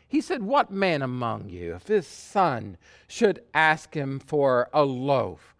He 0.10 0.22
said, 0.22 0.42
What 0.42 0.72
man 0.72 1.04
among 1.04 1.50
you, 1.50 1.76
if 1.76 1.88
his 1.88 2.08
son 2.08 2.78
should 3.08 3.44
ask 3.54 3.94
him 3.94 4.20
for 4.20 4.68
a 4.74 4.84
loaf, 4.84 5.56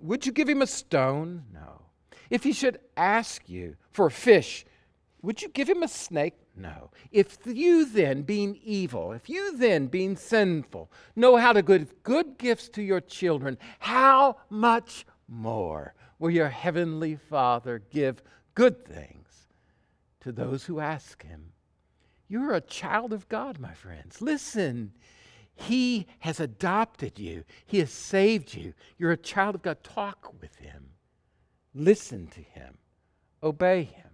would 0.00 0.26
you 0.26 0.32
give 0.32 0.48
him 0.48 0.60
a 0.60 0.66
stone? 0.66 1.44
No. 1.54 1.82
If 2.28 2.42
he 2.42 2.52
should 2.52 2.80
ask 2.96 3.48
you 3.48 3.76
for 3.92 4.06
a 4.06 4.10
fish, 4.10 4.66
would 5.22 5.40
you 5.40 5.48
give 5.48 5.68
him 5.68 5.84
a 5.84 5.88
snake? 5.88 6.34
No. 6.56 6.90
If 7.12 7.38
you 7.46 7.84
then, 7.84 8.22
being 8.22 8.58
evil, 8.64 9.12
if 9.12 9.28
you 9.28 9.56
then, 9.56 9.86
being 9.86 10.16
sinful, 10.16 10.90
know 11.14 11.36
how 11.36 11.52
to 11.52 11.62
give 11.62 12.02
good 12.02 12.38
gifts 12.38 12.68
to 12.70 12.82
your 12.82 13.00
children, 13.00 13.56
how 13.78 14.38
much 14.50 15.06
more 15.28 15.94
will 16.18 16.30
your 16.30 16.48
heavenly 16.48 17.14
Father 17.14 17.82
give 17.90 18.20
good 18.56 18.84
things 18.84 19.46
to 20.20 20.32
those 20.32 20.64
who 20.64 20.80
ask 20.80 21.22
him? 21.22 21.51
You're 22.32 22.54
a 22.54 22.62
child 22.62 23.12
of 23.12 23.28
God, 23.28 23.60
my 23.60 23.74
friends. 23.74 24.22
Listen. 24.22 24.92
He 25.54 26.06
has 26.20 26.40
adopted 26.40 27.18
you. 27.18 27.44
He 27.66 27.80
has 27.80 27.92
saved 27.92 28.54
you. 28.54 28.72
You're 28.96 29.12
a 29.12 29.18
child 29.18 29.54
of 29.54 29.60
God. 29.60 29.84
Talk 29.84 30.32
with 30.40 30.56
him. 30.56 30.92
Listen 31.74 32.26
to 32.28 32.40
him. 32.40 32.78
Obey 33.42 33.82
him. 33.82 34.08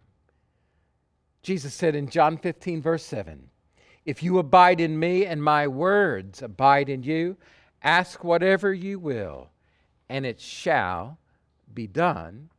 Jesus 1.43 1.73
said 1.73 1.95
in 1.95 2.09
John 2.09 2.37
15, 2.39 2.83
verse 2.83 3.05
7, 3.05 3.51
If 4.05 4.21
you 4.21 4.41
abide 4.41 4.81
in 4.81 4.99
me 4.99 5.25
and 5.25 5.41
my 5.41 5.69
words 5.69 6.43
abide 6.43 6.89
in 6.89 7.05
you, 7.05 7.37
ask 7.85 8.25
whatever 8.25 8.75
you 8.75 8.99
will, 8.99 9.51
and 10.09 10.27
it 10.27 10.41
shall 10.41 11.21
be 11.73 11.87
done 11.87 12.51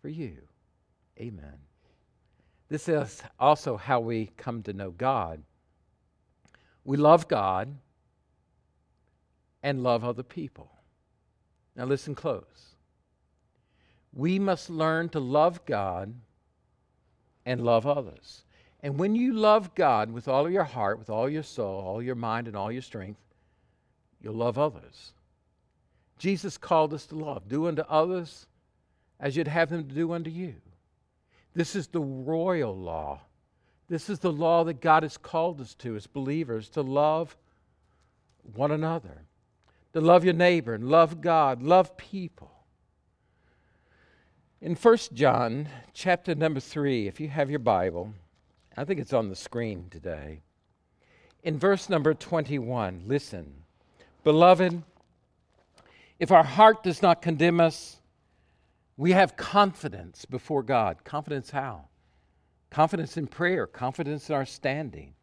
for 0.00 0.08
you. 0.08 0.36
Amen. 1.18 1.58
This 2.74 2.88
is 2.88 3.22
also 3.38 3.76
how 3.76 4.00
we 4.00 4.32
come 4.36 4.64
to 4.64 4.72
know 4.72 4.90
God. 4.90 5.44
We 6.82 6.96
love 6.96 7.28
God, 7.28 7.72
and 9.62 9.84
love 9.84 10.02
other 10.02 10.24
people. 10.24 10.72
Now, 11.76 11.84
listen 11.84 12.16
close. 12.16 12.74
We 14.12 14.40
must 14.40 14.70
learn 14.70 15.08
to 15.10 15.20
love 15.20 15.64
God 15.66 16.14
and 17.46 17.64
love 17.64 17.86
others. 17.86 18.42
And 18.80 18.98
when 18.98 19.14
you 19.14 19.34
love 19.34 19.76
God 19.76 20.10
with 20.10 20.26
all 20.26 20.44
of 20.44 20.52
your 20.52 20.64
heart, 20.64 20.98
with 20.98 21.10
all 21.10 21.28
your 21.28 21.44
soul, 21.44 21.80
all 21.80 22.02
your 22.02 22.16
mind, 22.16 22.48
and 22.48 22.56
all 22.56 22.72
your 22.72 22.82
strength, 22.82 23.20
you'll 24.20 24.34
love 24.34 24.58
others. 24.58 25.12
Jesus 26.18 26.58
called 26.58 26.92
us 26.92 27.06
to 27.06 27.14
love. 27.14 27.46
Do 27.46 27.68
unto 27.68 27.82
others 27.82 28.48
as 29.20 29.36
you'd 29.36 29.46
have 29.46 29.70
them 29.70 29.86
to 29.86 29.94
do 29.94 30.12
unto 30.12 30.30
you. 30.30 30.56
This 31.54 31.76
is 31.76 31.86
the 31.86 32.00
royal 32.00 32.76
law. 32.76 33.20
This 33.88 34.10
is 34.10 34.18
the 34.18 34.32
law 34.32 34.64
that 34.64 34.80
God 34.80 35.02
has 35.02 35.16
called 35.16 35.60
us 35.60 35.74
to 35.76 35.94
as 35.96 36.06
believers 36.06 36.68
to 36.70 36.82
love 36.82 37.36
one 38.54 38.70
another, 38.70 39.22
to 39.92 40.00
love 40.00 40.24
your 40.24 40.34
neighbor 40.34 40.74
and 40.74 40.88
love 40.88 41.20
God, 41.20 41.62
love 41.62 41.96
people. 41.96 42.50
In 44.60 44.74
1 44.74 44.98
John 45.12 45.68
chapter 45.92 46.34
number 46.34 46.60
3, 46.60 47.06
if 47.06 47.20
you 47.20 47.28
have 47.28 47.50
your 47.50 47.58
Bible, 47.58 48.14
I 48.76 48.84
think 48.84 48.98
it's 48.98 49.12
on 49.12 49.28
the 49.28 49.36
screen 49.36 49.86
today. 49.90 50.40
In 51.42 51.58
verse 51.58 51.90
number 51.90 52.14
21, 52.14 53.02
listen. 53.06 53.52
Beloved, 54.24 54.82
if 56.18 56.32
our 56.32 56.42
heart 56.42 56.82
does 56.82 57.02
not 57.02 57.20
condemn 57.20 57.60
us, 57.60 57.98
we 58.96 59.12
have 59.12 59.36
confidence 59.36 60.24
before 60.24 60.62
God. 60.62 61.04
Confidence 61.04 61.50
how? 61.50 61.88
Confidence 62.70 63.16
in 63.16 63.26
prayer, 63.26 63.66
confidence 63.66 64.28
in 64.28 64.34
our 64.34 64.46
standing. 64.46 65.14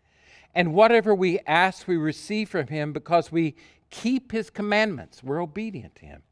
And 0.53 0.73
whatever 0.73 1.15
we 1.15 1.39
ask, 1.47 1.87
we 1.87 1.97
receive 1.97 2.49
from 2.49 2.67
Him 2.67 2.91
because 2.91 3.31
we 3.31 3.55
keep 3.89 4.31
His 4.31 4.49
commandments. 4.49 5.23
We're 5.23 5.41
obedient 5.41 5.95
to 5.95 6.05
Him. 6.05 6.23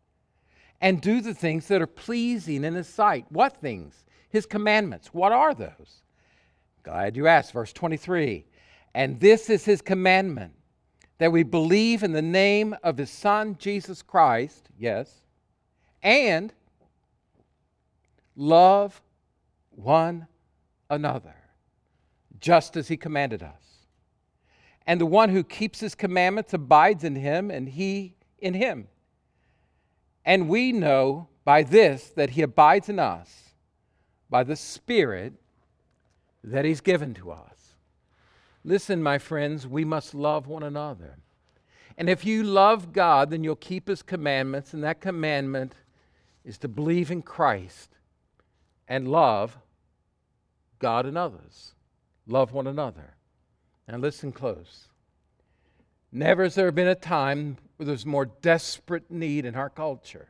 And 0.82 1.02
do 1.02 1.22
the 1.22 1.34
things 1.34 1.68
that 1.68 1.82
are 1.82 1.88
pleasing 1.88 2.64
in 2.64 2.76
His 2.76 2.88
sight. 2.88 3.26
What 3.30 3.58
things? 3.58 4.06
His 4.30 4.46
commandments. 4.46 5.14
What 5.14 5.32
are 5.32 5.54
those? 5.54 6.04
Glad 6.84 7.16
you 7.16 7.28
asked. 7.28 7.54
Verse 7.54 7.74
23. 7.74 8.46
And 8.94 9.20
this 9.20 9.50
is 9.50 9.64
His 9.64 9.82
commandment 9.82 10.54
that 11.18 11.32
we 11.32 11.44
believe 11.44 12.04
in 12.04 12.12
the 12.12 12.22
name 12.22 12.76
of 12.84 12.98
His 12.98 13.12
Son, 13.12 13.56
Jesus 13.60 14.02
Christ, 14.02 14.70
yes, 14.78 15.14
and 16.02 16.54
love 18.40 19.02
one 19.72 20.28
another, 20.90 21.36
just 22.40 22.78
as 22.78 22.88
he 22.88 22.96
commanded 22.98 23.44
us. 23.44 23.86
And 24.88 25.00
the 25.00 25.06
one 25.06 25.30
who 25.30 25.44
keeps 25.44 25.82
his 25.82 25.94
commandments 25.94 26.54
abides 26.54 27.04
in 27.04 27.16
him, 27.16 27.52
and 27.52 27.70
he 27.70 28.16
in 28.40 28.54
him. 28.54 28.88
And 30.26 30.48
we 30.48 30.72
know 30.72 31.28
by 31.44 31.64
this 31.64 32.08
that 32.16 32.32
he 32.32 32.42
abides 32.42 32.90
in 32.90 32.98
us, 32.98 33.50
by 34.30 34.44
the 34.44 34.56
Spirit 34.56 35.34
that 36.44 36.66
he's 36.66 36.82
given 36.82 37.14
to 37.16 37.32
us. 37.32 37.76
Listen, 38.64 39.04
my 39.04 39.18
friends, 39.18 39.68
we 39.68 39.84
must 39.84 40.14
love 40.14 40.48
one 40.48 40.64
another. 40.64 41.18
And 41.98 42.10
if 42.10 42.26
you 42.26 42.44
love 42.44 42.94
God, 42.94 43.30
then 43.30 43.44
you'll 43.44 43.58
keep 43.58 43.90
his 43.90 44.02
commandments, 44.02 44.74
and 44.74 44.84
that 44.84 45.02
commandment 45.02 45.76
is 46.46 46.58
to 46.60 46.68
believe 46.70 47.12
in 47.12 47.22
Christ 47.22 47.99
and 48.90 49.08
love 49.08 49.58
God 50.80 51.06
and 51.06 51.18
others. 51.18 51.76
Love 52.28 52.52
one 52.52 52.68
another. 52.68 53.16
And 53.88 54.02
listen 54.02 54.32
close. 54.32 54.88
Never 56.12 56.44
has 56.44 56.56
there 56.56 56.72
been 56.72 56.88
a 56.88 56.96
time 56.96 57.58
where 57.78 57.86
there's 57.86 58.06
more 58.06 58.26
desperate 58.26 59.10
need 59.10 59.46
in 59.46 59.56
our 59.56 59.70
culture 59.70 60.28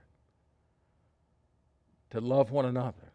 to 2.10 2.20
love 2.20 2.52
one 2.52 2.66
another. 2.66 3.14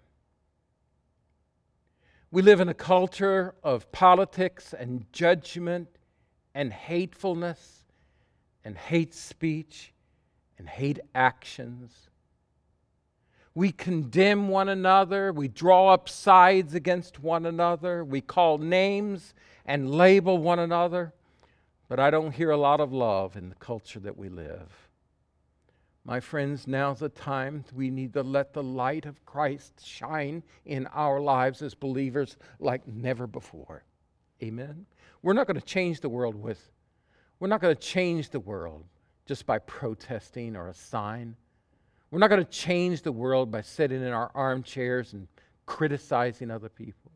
We 2.31 2.43
live 2.43 2.61
in 2.61 2.69
a 2.69 2.75
culture 2.75 3.55
of 3.63 3.91
politics 3.93 4.75
and 4.77 5.07
judgment 5.13 5.89
and 6.55 6.73
hatefulness 6.73 7.85
and 8.65 8.77
hate 8.77 9.15
speech 9.15 9.93
and 10.59 10.69
hate 10.69 11.01
actions 11.15 12.09
we 13.55 13.71
condemn 13.71 14.49
one 14.49 14.69
another. 14.69 15.33
We 15.33 15.49
draw 15.49 15.93
up 15.93 16.09
sides 16.09 16.75
against 16.75 17.21
one 17.21 17.47
another. 17.47 18.05
We 18.05 18.21
call 18.21 18.59
names 18.59 19.35
and 19.65 19.91
label 19.91 20.39
one 20.39 20.59
another. 20.59 21.13
But 21.89 22.01
I 22.01 22.11
don't 22.11 22.33
hear 22.33 22.51
a 22.51 22.57
lot 22.57 22.81
of 22.81 22.93
love 22.93 23.37
in 23.37 23.49
the 23.49 23.55
culture 23.57 24.01
that 24.01 24.17
we 24.17 24.29
live. 24.29 24.89
My 26.05 26.21
friends, 26.21 26.67
now's 26.67 26.99
the 26.99 27.09
time 27.09 27.65
we 27.73 27.91
need 27.91 28.13
to 28.13 28.23
let 28.23 28.53
the 28.53 28.63
light 28.63 29.07
of 29.07 29.25
Christ 29.25 29.87
shine 29.87 30.43
in 30.67 30.87
our 30.89 31.21
lives 31.21 31.63
as 31.63 31.75
believers 31.75 32.37
like 32.59 32.87
never 32.87 33.27
before. 33.27 33.85
Amen. 34.43 34.85
We're 35.23 35.33
not 35.33 35.47
going 35.47 35.59
to 35.59 35.65
change 35.65 36.01
the 36.01 36.11
world 36.11 36.35
with, 36.35 36.71
we're 37.41 37.49
not 37.49 37.63
going 37.63 37.75
to 37.75 37.81
change 37.81 38.29
the 38.29 38.41
world 38.41 38.85
just 39.25 39.47
by 39.47 39.59
protesting 39.61 40.57
or 40.57 40.69
a 40.69 40.75
sign. 40.75 41.37
We're 42.11 42.19
not 42.19 42.31
going 42.31 42.45
to 42.45 42.51
change 42.51 43.03
the 43.03 43.13
world 43.13 43.51
by 43.51 43.63
sitting 43.63 44.03
in 44.03 44.13
our 44.13 44.31
armchairs 44.35 45.13
and 45.13 45.27
criticizing 45.67 46.51
other 46.51 46.69
people, 46.69 47.13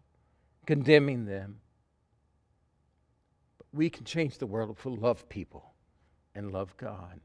condemning 0.67 1.25
them. 1.25 1.61
But 3.59 3.67
we 3.73 3.91
can 3.91 4.05
change 4.05 4.39
the 4.39 4.47
world 4.47 4.75
if 4.77 4.85
we 4.85 4.97
love 4.97 5.29
people 5.29 5.73
and 6.35 6.53
love 6.53 6.77
God. 6.77 7.21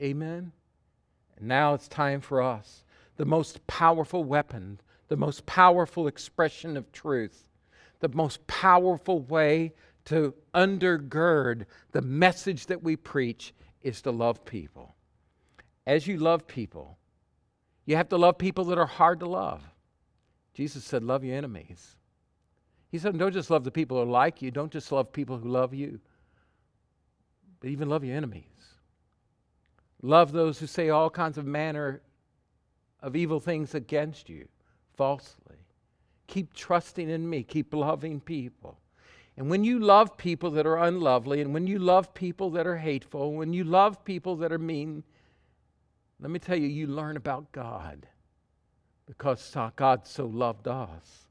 Amen? 0.00 0.52
And 1.36 1.48
now 1.48 1.74
it's 1.74 1.88
time 1.88 2.20
for 2.20 2.42
us, 2.42 2.84
the 3.16 3.24
most 3.24 3.66
powerful 3.66 4.24
weapon, 4.24 4.80
the 5.08 5.16
most 5.16 5.44
powerful 5.46 6.06
expression 6.06 6.76
of 6.76 6.92
truth, 6.92 7.46
the 8.00 8.08
most 8.08 8.46
powerful 8.46 9.20
way 9.20 9.72
to 10.06 10.34
undergird 10.54 11.66
the 11.92 12.02
message 12.02 12.66
that 12.66 12.82
we 12.82 12.96
preach 12.96 13.52
is 13.82 14.02
to 14.02 14.10
love 14.10 14.44
people 14.44 14.94
as 15.86 16.06
you 16.06 16.18
love 16.18 16.46
people, 16.46 16.98
you 17.86 17.96
have 17.96 18.08
to 18.10 18.16
love 18.16 18.38
people 18.38 18.64
that 18.66 18.78
are 18.78 18.86
hard 18.86 19.20
to 19.20 19.26
love. 19.26 19.62
Jesus 20.54 20.84
said, 20.84 21.02
Love 21.02 21.24
your 21.24 21.36
enemies. 21.36 21.96
He 22.90 22.98
said, 22.98 23.18
Don't 23.18 23.32
just 23.32 23.50
love 23.50 23.64
the 23.64 23.70
people 23.70 24.02
who 24.04 24.10
like 24.10 24.42
you, 24.42 24.50
don't 24.50 24.72
just 24.72 24.92
love 24.92 25.12
people 25.12 25.38
who 25.38 25.48
love 25.48 25.74
you, 25.74 26.00
but 27.60 27.70
even 27.70 27.88
love 27.88 28.04
your 28.04 28.16
enemies. 28.16 28.44
Love 30.02 30.32
those 30.32 30.58
who 30.58 30.66
say 30.66 30.88
all 30.88 31.10
kinds 31.10 31.36
of 31.36 31.44
manner 31.44 32.00
of 33.02 33.16
evil 33.16 33.40
things 33.40 33.74
against 33.74 34.28
you 34.28 34.48
falsely. 34.96 35.56
Keep 36.26 36.54
trusting 36.54 37.10
in 37.10 37.28
me, 37.28 37.42
keep 37.42 37.74
loving 37.74 38.20
people. 38.20 38.78
And 39.36 39.48
when 39.48 39.64
you 39.64 39.78
love 39.78 40.16
people 40.16 40.50
that 40.52 40.66
are 40.66 40.78
unlovely, 40.78 41.40
and 41.40 41.54
when 41.54 41.66
you 41.66 41.78
love 41.78 42.12
people 42.14 42.50
that 42.50 42.66
are 42.66 42.76
hateful, 42.76 43.32
when 43.34 43.52
you 43.52 43.64
love 43.64 44.04
people 44.04 44.36
that 44.36 44.52
are 44.52 44.58
mean, 44.58 45.02
let 46.20 46.30
me 46.30 46.38
tell 46.38 46.56
you, 46.56 46.68
you 46.68 46.86
learn 46.86 47.16
about 47.16 47.50
God 47.52 48.06
because 49.06 49.56
God 49.76 50.06
so 50.06 50.26
loved 50.26 50.68
us. 50.68 51.26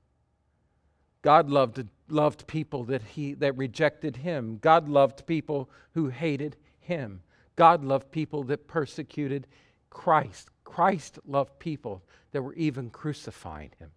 God 1.21 1.49
loved, 1.49 1.85
loved 2.07 2.47
people 2.47 2.85
that, 2.85 3.03
he, 3.03 3.33
that 3.35 3.55
rejected 3.57 4.17
him. 4.17 4.57
God 4.61 4.89
loved 4.89 5.27
people 5.27 5.69
who 5.91 6.07
hated 6.09 6.55
him. 6.79 7.21
God 7.55 7.83
loved 7.83 8.11
people 8.11 8.43
that 8.45 8.67
persecuted 8.67 9.47
Christ. 9.89 10.49
Christ 10.63 11.19
loved 11.25 11.59
people 11.59 12.03
that 12.31 12.41
were 12.41 12.53
even 12.53 12.89
crucifying 12.89 13.71
him. 13.79 13.91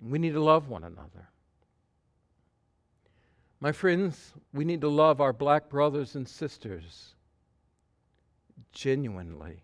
We 0.00 0.18
need 0.18 0.32
to 0.34 0.42
love 0.42 0.68
one 0.68 0.84
another. 0.84 1.28
My 3.60 3.72
friends, 3.72 4.32
we 4.54 4.64
need 4.64 4.80
to 4.82 4.88
love 4.88 5.20
our 5.20 5.32
black 5.32 5.68
brothers 5.68 6.14
and 6.14 6.28
sisters 6.28 7.16
genuinely. 8.72 9.62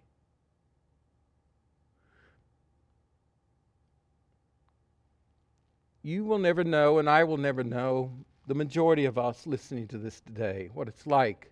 You 6.03 6.25
will 6.25 6.39
never 6.39 6.65
know, 6.65 6.99
and 6.99 7.09
I 7.09 7.25
will 7.25 7.39
never 7.39 7.65
know, 7.65 8.13
the 8.47 8.55
majority 8.55 9.07
of 9.07 9.17
us 9.17 9.47
listening 9.47 9.89
to 9.89 9.99
this 9.99 10.21
today, 10.21 10.69
what 10.75 10.87
it's 10.87 11.07
like 11.07 11.51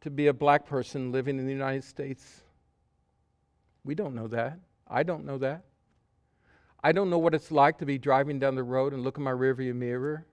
to 0.00 0.10
be 0.10 0.28
a 0.28 0.32
black 0.32 0.66
person 0.66 1.12
living 1.12 1.38
in 1.38 1.46
the 1.46 1.52
United 1.52 1.84
States. 1.84 2.42
We 3.84 3.94
don't 3.94 4.14
know 4.14 4.28
that. 4.28 4.58
I 4.88 5.02
don't 5.02 5.26
know 5.26 5.36
that. 5.38 5.64
I 6.82 6.92
don't 6.92 7.10
know 7.10 7.18
what 7.18 7.34
it's 7.34 7.50
like 7.50 7.78
to 7.78 7.86
be 7.86 7.98
driving 7.98 8.38
down 8.38 8.54
the 8.54 8.62
road 8.62 8.92
and 8.92 9.02
look 9.02 9.18
in 9.18 9.24
my 9.24 9.32
rearview 9.32 9.74
mirror 9.74 10.24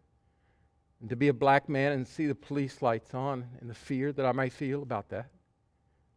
and 1.01 1.09
to 1.09 1.15
be 1.15 1.27
a 1.27 1.33
black 1.33 1.67
man 1.67 1.91
and 1.91 2.07
see 2.07 2.27
the 2.27 2.35
police 2.35 2.81
lights 2.81 3.13
on 3.13 3.45
and 3.59 3.69
the 3.69 3.75
fear 3.75 4.13
that 4.13 4.25
I 4.25 4.31
might 4.31 4.53
feel 4.53 4.83
about 4.83 5.09
that 5.09 5.29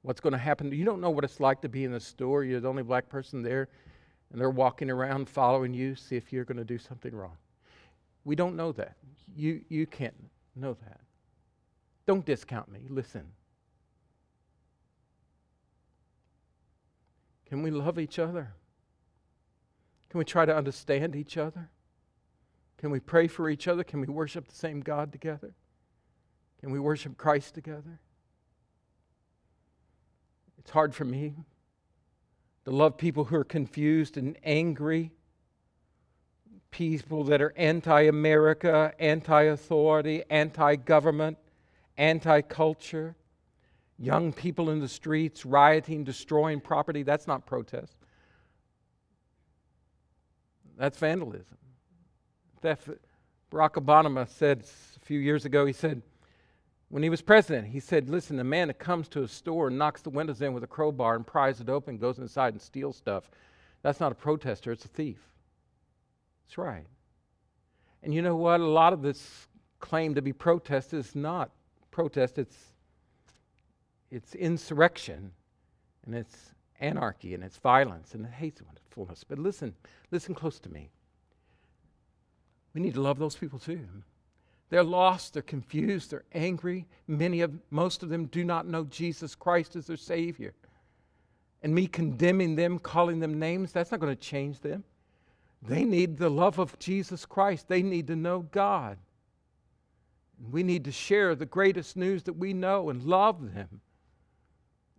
what's 0.06 0.20
going 0.20 0.32
to 0.32 0.38
happen. 0.38 0.70
You 0.70 0.84
don't 0.84 1.00
know 1.00 1.10
what 1.10 1.24
it's 1.24 1.40
like 1.40 1.60
to 1.62 1.68
be 1.68 1.82
in 1.82 1.90
the 1.90 1.98
store. 1.98 2.44
You're 2.44 2.60
the 2.60 2.68
only 2.68 2.84
black 2.84 3.08
person 3.08 3.42
there, 3.42 3.68
and 4.30 4.40
they're 4.40 4.50
walking 4.50 4.88
around 4.88 5.28
following 5.28 5.74
you, 5.74 5.96
see 5.96 6.14
if 6.14 6.32
you're 6.32 6.44
going 6.44 6.58
to 6.58 6.64
do 6.64 6.78
something 6.78 7.12
wrong. 7.12 7.36
We 8.24 8.36
don't 8.36 8.54
know 8.54 8.70
that. 8.72 8.94
You, 9.34 9.62
you 9.68 9.84
can't 9.84 10.14
know 10.54 10.74
that. 10.74 11.00
Don't 12.06 12.24
discount 12.24 12.70
me. 12.70 12.86
Listen. 12.88 13.24
Can 17.48 17.64
we 17.64 17.72
love 17.72 17.98
each 17.98 18.20
other? 18.20 18.52
Can 20.10 20.18
we 20.18 20.24
try 20.24 20.46
to 20.46 20.56
understand 20.56 21.16
each 21.16 21.36
other? 21.36 21.68
Can 22.78 22.90
we 22.90 23.00
pray 23.00 23.26
for 23.26 23.50
each 23.50 23.66
other? 23.66 23.82
Can 23.82 24.00
we 24.00 24.06
worship 24.06 24.46
the 24.46 24.54
same 24.54 24.82
God 24.82 25.10
together? 25.10 25.52
Can 26.60 26.70
we 26.70 26.78
worship 26.78 27.16
Christ 27.16 27.54
together? 27.56 27.98
It's 30.66 30.72
hard 30.72 30.96
for 30.96 31.04
me 31.04 31.32
to 32.64 32.72
love 32.72 32.98
people 32.98 33.22
who 33.22 33.36
are 33.36 33.44
confused 33.44 34.16
and 34.16 34.36
angry, 34.42 35.12
people 36.72 37.22
that 37.22 37.40
are 37.40 37.54
anti 37.56 38.02
America, 38.02 38.92
anti 38.98 39.42
authority, 39.42 40.24
anti 40.28 40.74
government, 40.74 41.38
anti 41.96 42.40
culture, 42.40 43.14
young 43.96 44.32
people 44.32 44.70
in 44.70 44.80
the 44.80 44.88
streets 44.88 45.46
rioting, 45.46 46.02
destroying 46.02 46.60
property. 46.60 47.04
That's 47.04 47.28
not 47.28 47.46
protest, 47.46 47.94
that's 50.76 50.98
vandalism. 50.98 51.58
Theft. 52.60 52.88
Barack 53.52 53.74
Obama 53.74 54.28
said 54.28 54.64
a 54.96 55.04
few 55.04 55.20
years 55.20 55.44
ago, 55.44 55.64
he 55.64 55.72
said, 55.72 56.02
when 56.88 57.02
he 57.02 57.10
was 57.10 57.20
president, 57.20 57.68
he 57.68 57.80
said, 57.80 58.08
Listen, 58.08 58.36
the 58.36 58.44
man 58.44 58.68
that 58.68 58.78
comes 58.78 59.08
to 59.08 59.22
a 59.22 59.28
store 59.28 59.68
and 59.68 59.78
knocks 59.78 60.02
the 60.02 60.10
windows 60.10 60.40
in 60.40 60.52
with 60.52 60.62
a 60.62 60.68
crowbar 60.68 61.16
and 61.16 61.26
pries 61.26 61.60
it 61.60 61.68
open, 61.68 61.98
goes 61.98 62.18
inside 62.18 62.52
and 62.52 62.62
steals 62.62 62.96
stuff, 62.96 63.30
that's 63.82 64.00
not 64.00 64.12
a 64.12 64.14
protester, 64.14 64.72
it's 64.72 64.84
a 64.84 64.88
thief. 64.88 65.18
That's 66.44 66.58
right. 66.58 66.86
And 68.02 68.14
you 68.14 68.22
know 68.22 68.36
what? 68.36 68.60
A 68.60 68.66
lot 68.66 68.92
of 68.92 69.02
this 69.02 69.48
claim 69.80 70.14
to 70.14 70.22
be 70.22 70.32
protest 70.32 70.94
is 70.94 71.16
not 71.16 71.50
protest, 71.90 72.38
it's, 72.38 72.56
it's 74.10 74.34
insurrection, 74.34 75.32
and 76.04 76.14
it's 76.14 76.54
anarchy, 76.80 77.34
and 77.34 77.42
it's 77.42 77.56
violence, 77.56 78.14
and 78.14 78.24
it 78.24 78.32
hatefulness. 78.32 79.24
But 79.24 79.38
listen, 79.38 79.74
listen 80.10 80.34
close 80.34 80.58
to 80.60 80.68
me. 80.68 80.90
We 82.74 82.80
need 82.80 82.94
to 82.94 83.00
love 83.00 83.18
those 83.18 83.36
people 83.36 83.58
too. 83.58 83.80
They're 84.68 84.84
lost, 84.84 85.34
they're 85.34 85.42
confused, 85.42 86.10
they're 86.10 86.24
angry. 86.32 86.86
Many 87.06 87.40
of 87.40 87.52
most 87.70 88.02
of 88.02 88.08
them 88.08 88.26
do 88.26 88.44
not 88.44 88.66
know 88.66 88.84
Jesus 88.84 89.34
Christ 89.34 89.76
as 89.76 89.86
their 89.86 89.96
Savior. 89.96 90.54
And 91.62 91.74
me 91.74 91.86
condemning 91.86 92.56
them, 92.56 92.78
calling 92.78 93.20
them 93.20 93.38
names, 93.38 93.72
that's 93.72 93.90
not 93.90 94.00
going 94.00 94.14
to 94.14 94.20
change 94.20 94.60
them. 94.60 94.84
They 95.62 95.84
need 95.84 96.18
the 96.18 96.28
love 96.28 96.58
of 96.58 96.78
Jesus 96.78 97.24
Christ. 97.24 97.68
They 97.68 97.82
need 97.82 98.06
to 98.08 98.16
know 98.16 98.40
God. 98.40 98.98
We 100.50 100.62
need 100.62 100.84
to 100.84 100.92
share 100.92 101.34
the 101.34 101.46
greatest 101.46 101.96
news 101.96 102.24
that 102.24 102.34
we 102.34 102.52
know 102.52 102.90
and 102.90 103.02
love 103.02 103.54
them 103.54 103.80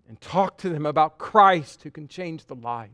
and 0.07 0.19
talk 0.19 0.57
to 0.59 0.69
them 0.69 0.85
about 0.85 1.19
Christ 1.19 1.83
who 1.83 1.91
can 1.91 2.07
change 2.07 2.45
the 2.45 2.55
life 2.55 2.89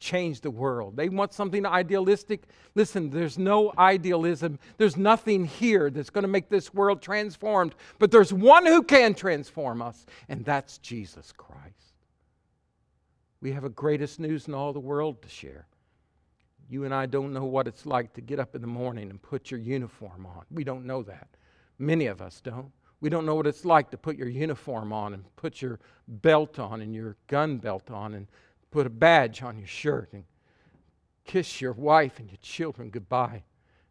change 0.00 0.40
the 0.40 0.50
world. 0.50 0.96
They 0.96 1.08
want 1.08 1.32
something 1.32 1.64
idealistic. 1.64 2.44
Listen, 2.74 3.10
there's 3.10 3.38
no 3.38 3.72
idealism. 3.78 4.58
There's 4.78 4.96
nothing 4.96 5.44
here 5.44 5.90
that's 5.90 6.10
going 6.10 6.22
to 6.22 6.28
make 6.28 6.48
this 6.48 6.74
world 6.74 7.02
transformed. 7.02 7.74
But 7.98 8.10
there's 8.10 8.32
one 8.32 8.66
who 8.66 8.82
can 8.82 9.14
transform 9.14 9.82
us, 9.82 10.06
and 10.28 10.44
that's 10.44 10.78
Jesus 10.78 11.32
Christ. 11.36 11.60
We 13.40 13.52
have 13.52 13.64
a 13.64 13.70
greatest 13.70 14.18
news 14.18 14.48
in 14.48 14.54
all 14.54 14.72
the 14.72 14.80
world 14.80 15.22
to 15.22 15.28
share. 15.28 15.66
You 16.68 16.84
and 16.84 16.94
I 16.94 17.06
don't 17.06 17.32
know 17.32 17.44
what 17.44 17.66
it's 17.66 17.84
like 17.84 18.12
to 18.14 18.20
get 18.20 18.38
up 18.38 18.54
in 18.54 18.60
the 18.60 18.66
morning 18.66 19.10
and 19.10 19.20
put 19.20 19.50
your 19.50 19.60
uniform 19.60 20.26
on. 20.26 20.44
We 20.50 20.64
don't 20.64 20.86
know 20.86 21.02
that. 21.02 21.28
Many 21.78 22.06
of 22.06 22.20
us 22.22 22.40
don't. 22.40 22.70
We 23.00 23.08
don't 23.08 23.24
know 23.24 23.34
what 23.34 23.46
it's 23.46 23.64
like 23.64 23.90
to 23.90 23.96
put 23.96 24.16
your 24.16 24.28
uniform 24.28 24.92
on 24.92 25.14
and 25.14 25.24
put 25.36 25.62
your 25.62 25.80
belt 26.06 26.58
on 26.58 26.82
and 26.82 26.94
your 26.94 27.16
gun 27.26 27.56
belt 27.56 27.90
on 27.90 28.14
and 28.14 28.26
put 28.70 28.86
a 28.86 28.90
badge 28.90 29.42
on 29.42 29.58
your 29.58 29.66
shirt 29.66 30.10
and 30.12 30.24
kiss 31.24 31.60
your 31.60 31.72
wife 31.72 32.18
and 32.18 32.28
your 32.28 32.38
children 32.42 32.90
goodbye. 32.90 33.42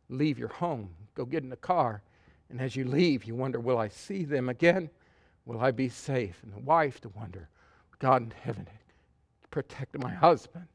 Leave 0.10 0.40
your 0.40 0.50
home, 0.50 0.90
go 1.16 1.26
get 1.26 1.44
in 1.44 1.50
the 1.50 1.56
car, 1.56 2.02
and 2.50 2.60
as 2.60 2.76
you 2.76 2.84
leave, 2.84 3.26
you 3.26 3.36
wonder, 3.36 3.60
Will 3.60 3.78
I 3.78 3.90
see 3.90 4.24
them 4.26 4.50
again? 4.50 4.90
Will 5.46 5.62
I 5.62 5.72
be 5.72 5.90
safe? 5.90 6.42
And 6.44 6.54
the 6.54 6.60
wife 6.60 7.00
to 7.02 7.10
wonder, 7.10 7.50
God 8.00 8.24
in 8.24 8.34
heaven, 8.42 8.68
protect 9.52 9.98
my 9.98 10.12
husband 10.14 10.68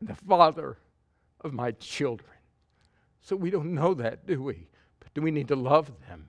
and 0.00 0.08
the 0.08 0.14
father 0.14 0.78
of 1.42 1.52
my 1.52 1.72
children. 1.72 2.30
So 3.20 3.36
we 3.36 3.50
don't 3.50 3.74
know 3.74 3.94
that, 3.94 4.26
do 4.26 4.42
we? 4.42 4.68
But 5.00 5.14
do 5.14 5.22
we 5.22 5.30
need 5.30 5.48
to 5.48 5.56
love 5.56 5.90
them? 6.08 6.28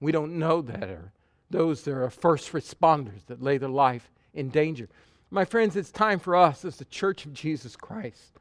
We 0.00 0.12
don't 0.12 0.38
know 0.38 0.62
that, 0.62 0.88
or 0.88 1.12
those 1.50 1.82
that 1.82 1.92
are 1.92 2.10
first 2.10 2.52
responders 2.52 3.26
that 3.26 3.42
lay 3.42 3.58
their 3.58 3.68
life 3.68 4.10
in 4.34 4.48
danger. 4.48 4.88
My 5.30 5.44
friends, 5.44 5.76
it's 5.76 5.92
time 5.92 6.18
for 6.18 6.34
us 6.34 6.64
as 6.64 6.76
the 6.76 6.84
church 6.86 7.24
of 7.24 7.32
Jesus 7.32 7.76
Christ 7.76 8.38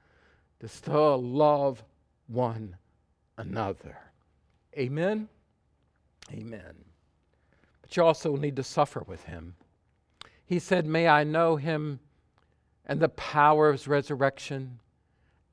to 0.59 0.67
still 0.67 1.21
love 1.21 1.83
one 2.27 2.75
another. 3.37 3.97
Amen? 4.77 5.29
Amen. 6.31 6.75
But 7.81 7.95
you 7.95 8.03
also 8.03 8.35
need 8.35 8.55
to 8.55 8.63
suffer 8.63 9.03
with 9.05 9.23
him. 9.25 9.55
He 10.45 10.57
said, 10.57 10.85
May 10.85 11.07
I 11.07 11.23
know 11.23 11.57
him 11.57 11.99
and 12.85 12.99
the 12.99 13.09
power 13.09 13.69
of 13.69 13.75
his 13.75 13.87
resurrection 13.87 14.79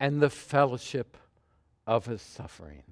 and 0.01 0.23
the 0.23 0.31
fellowship 0.31 1.19
of 1.87 2.07
his 2.07 2.23
sufferings. 2.23 2.83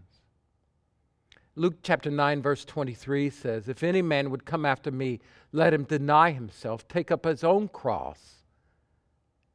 Luke 1.56 1.76
chapter 1.82 2.10
9, 2.10 2.42
verse 2.42 2.64
23 2.64 3.30
says, 3.30 3.68
If 3.68 3.82
any 3.82 4.02
man 4.02 4.30
would 4.30 4.44
come 4.44 4.66
after 4.66 4.90
me, 4.90 5.20
let 5.54 5.72
him 5.72 5.84
deny 5.84 6.32
himself, 6.32 6.88
take 6.88 7.12
up 7.12 7.24
his 7.24 7.44
own 7.44 7.68
cross 7.68 8.42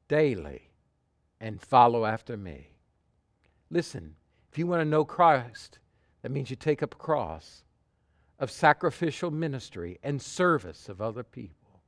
daily 0.07 0.69
and 1.41 1.61
follow 1.61 2.05
after 2.05 2.37
me. 2.37 2.69
Listen, 3.69 4.15
if 4.49 4.57
you 4.57 4.65
want 4.65 4.79
to 4.79 4.85
know 4.85 5.03
Christ, 5.03 5.79
that 6.21 6.31
means 6.31 6.49
you 6.49 6.55
take 6.55 6.81
up 6.81 6.93
a 6.93 6.97
cross 6.97 7.65
of 8.39 8.49
sacrificial 8.49 9.29
ministry 9.29 9.99
and 10.01 10.21
service 10.21 10.87
of 10.87 11.01
other 11.01 11.21
people. 11.21 11.81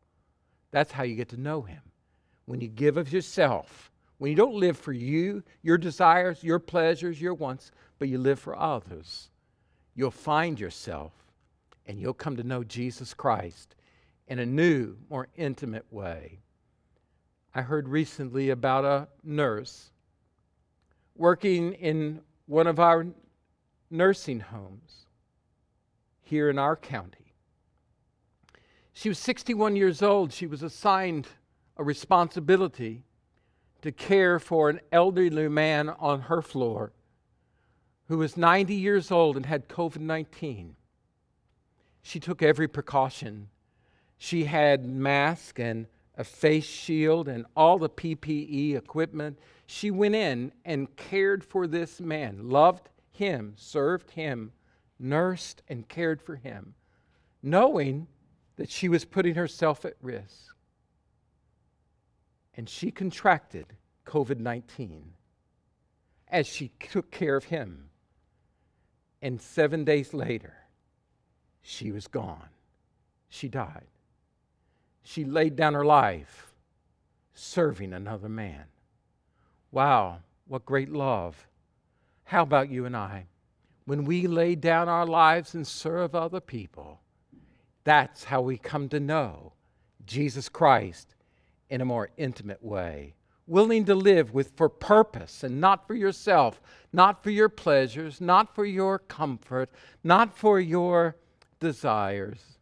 That's 0.72 0.92
how 0.92 1.04
you 1.04 1.16
get 1.16 1.30
to 1.30 1.40
know 1.40 1.62
Him. 1.62 1.82
When 2.44 2.60
you 2.60 2.68
give 2.68 2.98
of 2.98 3.14
yourself, 3.14 3.94
when 4.18 4.30
you 4.30 4.36
don't 4.36 4.56
live 4.56 4.78
for 4.78 4.92
you, 4.92 5.42
your 5.62 5.78
desires, 5.78 6.44
your 6.44 6.60
pleasures, 6.60 7.22
your 7.22 7.34
wants, 7.34 7.72
but 7.98 8.10
you 8.10 8.18
live 8.18 8.42
for 8.42 8.60
others, 8.60 9.30
you'll 9.96 10.12
find 10.12 10.60
yourself 10.60 11.14
and 11.88 11.98
you'll 11.98 12.14
come 12.14 12.36
to 12.36 12.44
know 12.44 12.66
Jesus 12.66 13.14
Christ 13.14 13.76
in 14.32 14.40
a 14.40 14.46
new, 14.46 14.96
more 15.10 15.28
intimate 15.36 15.86
way. 15.92 16.40
I 17.54 17.64
heard 17.64 17.90
recently 17.90 18.50
about 18.50 18.86
a 18.86 19.10
nurse 19.26 19.92
working 21.18 21.74
in 21.74 22.22
one 22.46 22.66
of 22.66 22.80
our 22.80 23.08
nursing 23.90 24.40
homes 24.40 25.06
here 26.22 26.50
in 26.50 26.58
our 26.58 26.78
county. 26.78 27.34
She 28.94 29.10
was 29.10 29.20
61 29.20 29.76
years 29.76 30.02
old. 30.02 30.32
She 30.32 30.48
was 30.48 30.64
assigned 30.64 31.28
a 31.76 31.84
responsibility 31.84 33.04
to 33.82 33.92
care 33.92 34.40
for 34.40 34.70
an 34.70 34.80
elderly 34.94 35.50
man 35.50 35.90
on 35.90 36.22
her 36.22 36.42
floor 36.42 36.94
who 38.08 38.20
was 38.20 38.38
90 38.38 38.76
years 38.76 39.12
old 39.12 39.36
and 39.36 39.46
had 39.46 39.68
COVID 39.68 40.00
19. 40.00 40.78
She 42.02 42.22
took 42.22 42.42
every 42.42 42.70
precaution. 42.70 43.50
She 44.24 44.44
had 44.44 44.86
mask 44.86 45.58
and 45.58 45.88
a 46.16 46.24
face 46.24 46.64
shield, 46.64 47.28
and 47.28 47.44
all 47.56 47.80
the 47.80 47.90
PPE 47.90 48.76
equipment. 48.76 49.40
She 49.66 49.90
went 49.90 50.14
in 50.14 50.52
and 50.64 50.96
cared 50.96 51.44
for 51.44 51.66
this 51.66 52.00
man, 52.00 52.48
loved 52.48 52.88
him, 53.10 53.54
served 53.58 54.12
him, 54.12 54.52
nursed 55.00 55.64
and 55.68 55.90
cared 55.90 56.22
for 56.22 56.36
him, 56.36 56.76
knowing 57.42 58.06
that 58.58 58.70
she 58.70 58.88
was 58.88 59.06
putting 59.06 59.34
herself 59.34 59.86
at 59.86 59.96
risk. 60.04 60.56
And 62.54 62.70
she 62.70 62.92
contracted 62.92 63.74
COVID 64.06 64.38
19 64.38 65.14
as 66.28 66.46
she 66.46 66.68
took 66.80 67.10
care 67.10 67.38
of 67.38 67.46
him. 67.46 67.90
And 69.20 69.42
seven 69.42 69.84
days 69.84 70.14
later, 70.14 70.54
she 71.64 71.92
was 71.92 72.06
gone. 72.06 72.50
She 73.28 73.50
died. 73.50 73.88
She 75.04 75.24
laid 75.26 75.56
down 75.56 75.74
her 75.74 75.86
life 75.86 76.54
serving 77.34 77.94
another 77.94 78.30
man. 78.30 78.66
Wow, 79.72 80.20
what 80.48 80.66
great 80.66 80.90
love. 80.90 81.48
How 82.26 82.44
about 82.44 82.70
you 82.70 82.86
and 82.86 82.96
I? 82.96 83.26
When 83.86 84.06
we 84.06 84.28
lay 84.28 84.56
down 84.56 84.88
our 84.88 85.08
lives 85.08 85.56
and 85.56 85.66
serve 85.66 86.14
other 86.14 86.40
people, 86.40 87.02
that's 87.84 88.26
how 88.26 88.42
we 88.42 88.58
come 88.58 88.90
to 88.90 89.00
know 89.00 89.54
Jesus 90.06 90.50
Christ 90.50 91.16
in 91.70 91.82
a 91.82 91.86
more 91.86 92.10
intimate 92.18 92.64
way. 92.64 93.16
Willing 93.48 93.86
to 93.86 93.96
live 93.96 94.34
with 94.34 94.56
for 94.56 94.70
purpose 94.70 95.44
and 95.44 95.60
not 95.60 95.88
for 95.88 95.96
yourself, 95.96 96.62
not 96.94 97.24
for 97.24 97.32
your 97.32 97.50
pleasures, 97.50 98.22
not 98.22 98.54
for 98.54 98.66
your 98.66 99.00
comfort, 99.00 99.70
not 100.04 100.38
for 100.38 100.60
your 100.60 101.16
desires, 101.60 102.60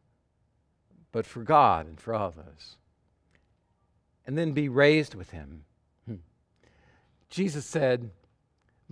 but 1.11 1.25
for 1.25 1.43
God 1.43 1.87
and 1.87 1.99
for 1.99 2.13
others. 2.13 2.77
And 4.25 4.37
then 4.37 4.51
be 4.51 4.69
raised 4.69 5.15
with 5.15 5.31
him. 5.31 5.63
Hmm. 6.05 6.15
Jesus 7.29 7.65
said, 7.65 8.11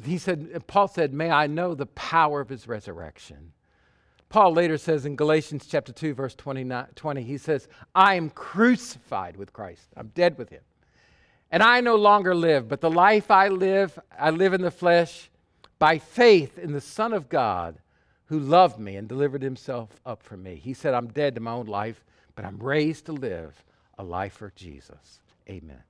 he 0.04 0.18
said, 0.18 0.66
Paul 0.68 0.88
said, 0.88 1.14
May 1.14 1.30
I 1.30 1.48
know 1.48 1.74
the 1.74 1.86
power 1.88 2.42
of 2.42 2.50
his 2.50 2.68
resurrection. 2.68 3.54
Paul 4.30 4.54
later 4.54 4.78
says 4.78 5.06
in 5.06 5.16
Galatians 5.16 5.66
chapter 5.68 5.94
2, 5.94 6.14
verse 6.14 6.36
29, 6.36 6.88
20, 6.96 7.24
he 7.24 7.38
says, 7.38 7.68
I 7.96 8.16
am 8.16 8.30
crucified 8.30 9.38
with 9.38 9.54
Christ. 9.54 9.88
I'm 9.96 10.12
dead 10.14 10.38
with 10.38 10.50
him. 10.50 10.62
And 11.50 11.64
I 11.64 11.80
no 11.80 11.96
longer 11.96 12.36
live, 12.36 12.68
but 12.68 12.82
the 12.82 12.92
life 12.92 13.32
I 13.32 13.48
live, 13.48 13.98
I 14.20 14.32
live 14.32 14.54
in 14.54 14.62
the 14.62 14.72
flesh 14.72 15.30
by 15.80 15.98
faith 15.98 16.58
in 16.58 16.74
the 16.74 16.82
Son 16.82 17.14
of 17.14 17.30
God 17.30 17.80
who 18.28 18.40
loved 18.40 18.80
me 18.80 18.96
and 18.96 19.08
delivered 19.08 19.42
himself 19.42 19.90
up 20.06 20.22
for 20.22 20.38
me. 20.38 20.56
He 20.56 20.74
said, 20.74 20.94
I'm 20.94 21.08
dead 21.08 21.36
to 21.36 21.42
my 21.42 21.52
own 21.52 21.66
life, 21.66 22.04
but 22.36 22.46
I'm 22.46 22.58
raised 22.58 23.06
to 23.06 23.14
live 23.14 23.64
a 23.98 24.04
life 24.04 24.34
for 24.34 24.52
Jesus. 24.56 25.22
Amen. 25.50 25.82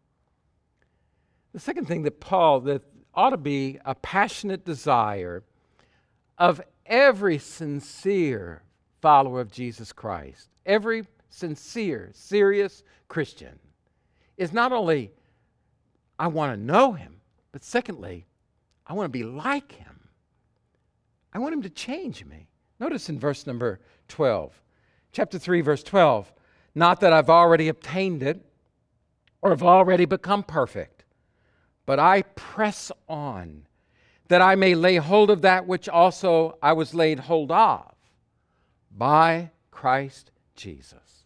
The 1.54 1.60
second 1.60 1.88
thing 1.88 2.04
that 2.04 2.20
Paul, 2.20 2.62
that 2.62 2.84
ought 3.14 3.32
to 3.32 3.38
be 3.38 3.80
a 3.84 3.96
passionate 3.96 4.64
desire 4.64 5.44
of 6.38 6.62
every 6.86 7.40
sincere 7.40 8.62
follower 9.02 9.42
of 9.42 9.52
Jesus 9.52 9.92
Christ, 9.92 10.50
every 10.66 11.06
sincere, 11.30 12.12
serious 12.14 12.84
Christian, 13.08 13.60
is 14.38 14.54
not 14.54 14.72
only, 14.72 15.12
I 16.20 16.28
want 16.28 16.54
to 16.54 16.64
know 16.64 16.94
him, 16.94 17.22
but 17.52 17.64
secondly, 17.64 18.28
I 18.86 18.94
want 18.94 19.06
to 19.06 19.18
be 19.18 19.24
like 19.24 19.72
him. 19.72 19.97
I 21.38 21.40
want 21.40 21.54
him 21.54 21.62
to 21.62 21.70
change 21.70 22.26
me. 22.26 22.48
Notice 22.80 23.10
in 23.10 23.20
verse 23.20 23.46
number 23.46 23.80
12, 24.08 24.60
chapter 25.12 25.38
3, 25.38 25.62
verse 25.62 25.84
12, 25.84 26.34
not 26.74 27.00
that 27.02 27.14
I've 27.14 27.30
already 27.30 27.68
obtained 27.68 28.24
it 28.24 28.44
or 29.44 29.52
have 29.52 29.62
already 29.62 30.06
become 30.06 30.42
perfect, 30.42 31.04
but 31.86 32.00
I 32.00 32.24
press 32.24 32.92
on 33.08 33.68
that 34.30 34.42
I 34.42 34.56
may 34.56 34.74
lay 34.74 34.96
hold 34.96 35.30
of 35.30 35.44
that 35.44 35.68
which 35.68 35.88
also 35.88 36.58
I 36.60 36.74
was 36.74 36.96
laid 36.96 37.20
hold 37.20 37.52
of 37.52 37.94
by 38.98 39.52
Christ 39.70 40.32
Jesus. 40.56 41.26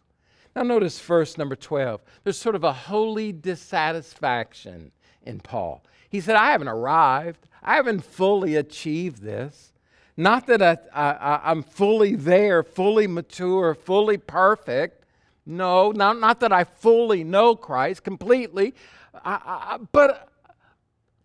Now, 0.54 0.62
notice 0.62 1.00
verse 1.00 1.38
number 1.38 1.56
12. 1.56 2.02
There's 2.22 2.36
sort 2.36 2.54
of 2.54 2.64
a 2.64 2.72
holy 2.74 3.32
dissatisfaction 3.32 4.92
in 5.22 5.40
Paul. 5.40 5.82
He 6.10 6.20
said, 6.20 6.36
I 6.36 6.50
haven't 6.50 6.68
arrived, 6.68 7.48
I 7.62 7.76
haven't 7.76 8.04
fully 8.04 8.56
achieved 8.56 9.22
this. 9.22 9.71
Not 10.16 10.46
that 10.46 10.62
I, 10.62 10.76
I, 10.94 11.50
I'm 11.50 11.62
fully 11.62 12.14
there, 12.16 12.62
fully 12.62 13.06
mature, 13.06 13.74
fully 13.74 14.18
perfect. 14.18 15.04
No, 15.44 15.90
not, 15.90 16.18
not 16.20 16.40
that 16.40 16.52
I 16.52 16.64
fully 16.64 17.24
know 17.24 17.56
Christ 17.56 18.04
completely, 18.04 18.74
I, 19.14 19.40
I, 19.44 19.78
but 19.90 20.28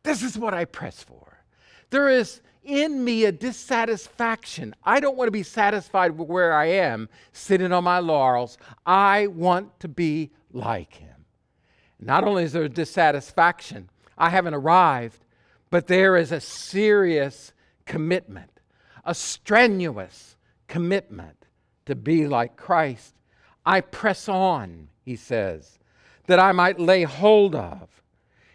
this 0.04 0.24
is 0.24 0.38
what 0.38 0.54
I 0.54 0.66
press 0.66 1.04
for. 1.04 1.38
There 1.90 2.10
is 2.10 2.42
in 2.64 3.04
me 3.04 3.26
a 3.26 3.32
dissatisfaction. 3.32 4.76
I 4.84 5.00
don't 5.00 5.16
want 5.18 5.28
to 5.28 5.32
be 5.32 5.44
satisfied 5.44 6.18
with 6.18 6.28
where 6.28 6.54
I 6.54 6.66
am, 6.66 7.10
sitting 7.32 7.72
on 7.72 7.84
my 7.84 8.00
laurels. 8.00 8.58
I 8.86 9.28
want 9.28 9.80
to 9.82 9.88
be 9.88 10.32
like 10.52 10.96
him. 10.96 11.26
Not 12.00 12.24
only 12.24 12.44
is 12.44 12.54
there 12.54 12.64
a 12.64 12.70
dissatisfaction, 12.70 13.90
I 14.18 14.30
haven't 14.30 14.54
arrived, 14.54 15.24
but 15.70 15.88
there 15.88 16.18
is 16.18 16.32
a 16.32 16.42
serious 16.42 17.54
commitment, 17.86 18.57
a 19.08 19.16
strenuous 19.16 20.36
commitment 20.68 21.46
to 21.88 21.96
be 21.96 22.28
like 22.28 22.58
Christ. 22.58 23.16
I 23.66 23.82
press 23.82 24.30
on, 24.30 24.90
he 25.04 25.16
says, 25.16 25.80
that 26.28 26.40
I 26.40 26.52
might 26.52 26.80
lay 26.80 27.04
hold 27.04 27.56
of. 27.56 27.90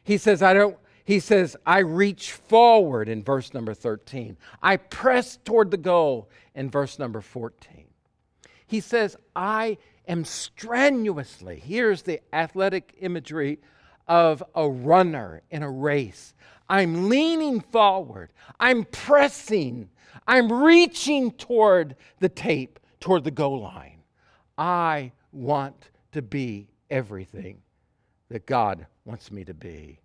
He 0.04 0.18
says, 0.18 0.42
I 0.42 0.54
don't 0.54 0.76
he 1.04 1.18
says, 1.18 1.56
I 1.66 1.80
reach 1.80 2.32
forward 2.32 3.08
in 3.08 3.24
verse 3.24 3.52
number 3.52 3.74
13. 3.74 4.36
I 4.62 4.76
press 4.76 5.36
toward 5.44 5.70
the 5.70 5.76
goal 5.76 6.28
in 6.54 6.70
verse 6.70 6.98
number 6.98 7.20
14. 7.20 7.86
He 8.66 8.80
says, 8.80 9.16
I 9.34 9.78
am 10.06 10.24
strenuously, 10.24 11.58
here's 11.58 12.02
the 12.02 12.20
athletic 12.32 12.94
imagery 13.00 13.58
of 14.06 14.42
a 14.54 14.68
runner 14.68 15.42
in 15.50 15.62
a 15.62 15.70
race. 15.70 16.34
I'm 16.72 17.10
leaning 17.10 17.60
forward, 17.60 18.32
I'm 18.58 18.84
pressing, 18.84 19.90
I'm 20.26 20.50
reaching 20.50 21.32
toward 21.32 21.96
the 22.18 22.30
tape, 22.30 22.80
toward 22.98 23.24
the 23.24 23.30
goal 23.30 23.60
line. 23.60 23.98
I 24.56 25.12
want 25.32 25.90
to 26.12 26.22
be 26.22 26.68
everything 26.88 27.60
that 28.30 28.46
God 28.46 28.86
wants 29.04 29.30
me 29.30 29.44
to 29.44 29.52
be. 29.52 29.98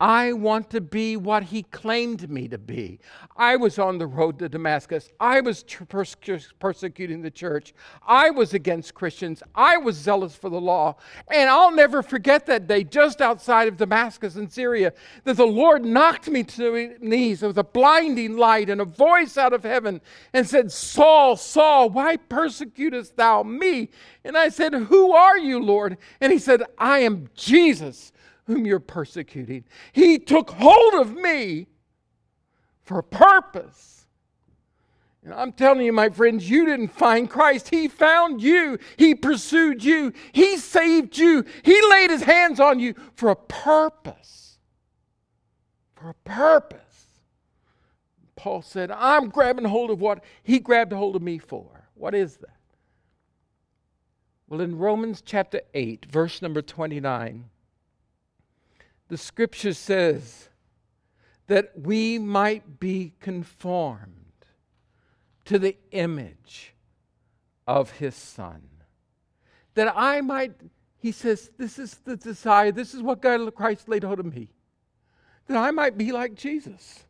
I 0.00 0.32
want 0.32 0.70
to 0.70 0.80
be 0.80 1.16
what 1.16 1.42
he 1.42 1.64
claimed 1.64 2.30
me 2.30 2.46
to 2.48 2.58
be. 2.58 3.00
I 3.36 3.56
was 3.56 3.80
on 3.80 3.98
the 3.98 4.06
road 4.06 4.38
to 4.38 4.48
Damascus. 4.48 5.10
I 5.18 5.40
was 5.40 5.64
perse- 5.64 6.14
persecuting 6.60 7.20
the 7.20 7.32
church. 7.32 7.74
I 8.06 8.30
was 8.30 8.54
against 8.54 8.94
Christians. 8.94 9.42
I 9.56 9.76
was 9.76 9.96
zealous 9.96 10.36
for 10.36 10.50
the 10.50 10.60
law. 10.60 10.96
And 11.32 11.50
I'll 11.50 11.72
never 11.72 12.04
forget 12.04 12.46
that 12.46 12.68
day 12.68 12.84
just 12.84 13.20
outside 13.20 13.66
of 13.66 13.76
Damascus 13.76 14.36
in 14.36 14.48
Syria 14.48 14.92
that 15.24 15.36
the 15.36 15.46
Lord 15.46 15.84
knocked 15.84 16.28
me 16.28 16.44
to 16.44 16.72
my 16.72 16.90
knees 17.00 17.42
with 17.42 17.58
a 17.58 17.64
blinding 17.64 18.36
light 18.36 18.70
and 18.70 18.80
a 18.80 18.84
voice 18.84 19.36
out 19.36 19.52
of 19.52 19.64
heaven 19.64 20.00
and 20.32 20.48
said, 20.48 20.70
Saul, 20.70 21.36
Saul, 21.36 21.90
why 21.90 22.18
persecutest 22.18 23.16
thou 23.16 23.42
me? 23.42 23.90
And 24.22 24.38
I 24.38 24.50
said, 24.50 24.74
Who 24.74 25.10
are 25.10 25.38
you, 25.38 25.60
Lord? 25.60 25.98
And 26.20 26.32
he 26.32 26.38
said, 26.38 26.62
I 26.78 27.00
am 27.00 27.28
Jesus 27.34 28.12
whom 28.48 28.66
you're 28.66 28.80
persecuting. 28.80 29.62
He 29.92 30.18
took 30.18 30.50
hold 30.50 30.94
of 30.94 31.14
me 31.14 31.68
for 32.82 32.98
a 32.98 33.02
purpose. 33.02 34.06
And 35.22 35.34
I'm 35.34 35.52
telling 35.52 35.84
you, 35.84 35.92
my 35.92 36.08
friends, 36.08 36.48
you 36.48 36.64
didn't 36.64 36.88
find 36.88 37.28
Christ. 37.28 37.68
He 37.68 37.86
found 37.86 38.40
you. 38.40 38.78
He 38.96 39.14
pursued 39.14 39.84
you. 39.84 40.14
He 40.32 40.56
saved 40.56 41.18
you. 41.18 41.44
He 41.62 41.78
laid 41.90 42.10
his 42.10 42.22
hands 42.22 42.58
on 42.58 42.80
you 42.80 42.94
for 43.14 43.28
a 43.28 43.36
purpose. 43.36 44.58
For 45.94 46.08
a 46.08 46.14
purpose. 46.14 46.80
Paul 48.34 48.62
said, 48.62 48.90
I'm 48.90 49.28
grabbing 49.28 49.66
hold 49.66 49.90
of 49.90 50.00
what 50.00 50.24
he 50.42 50.58
grabbed 50.58 50.92
hold 50.94 51.16
of 51.16 51.22
me 51.22 51.36
for. 51.36 51.90
What 51.94 52.14
is 52.14 52.38
that? 52.38 52.56
Well, 54.48 54.62
in 54.62 54.78
Romans 54.78 55.20
chapter 55.20 55.60
8, 55.74 56.06
verse 56.06 56.40
number 56.40 56.62
29, 56.62 57.50
the 59.08 59.16
scripture 59.16 59.72
says 59.72 60.48
that 61.46 61.72
we 61.76 62.18
might 62.18 62.78
be 62.78 63.14
conformed 63.20 64.14
to 65.46 65.58
the 65.58 65.76
image 65.92 66.74
of 67.66 67.90
his 67.92 68.14
son. 68.14 68.62
That 69.74 69.92
I 69.96 70.20
might, 70.20 70.52
he 70.98 71.10
says, 71.10 71.50
this 71.56 71.78
is 71.78 71.94
the 72.04 72.16
desire, 72.16 72.70
this 72.70 72.92
is 72.92 73.02
what 73.02 73.22
God 73.22 73.54
Christ 73.54 73.88
laid 73.88 74.04
hold 74.04 74.20
of 74.20 74.26
me. 74.26 74.50
That 75.46 75.56
I 75.56 75.70
might 75.70 75.96
be 75.96 76.12
like 76.12 76.34
Jesus, 76.34 77.04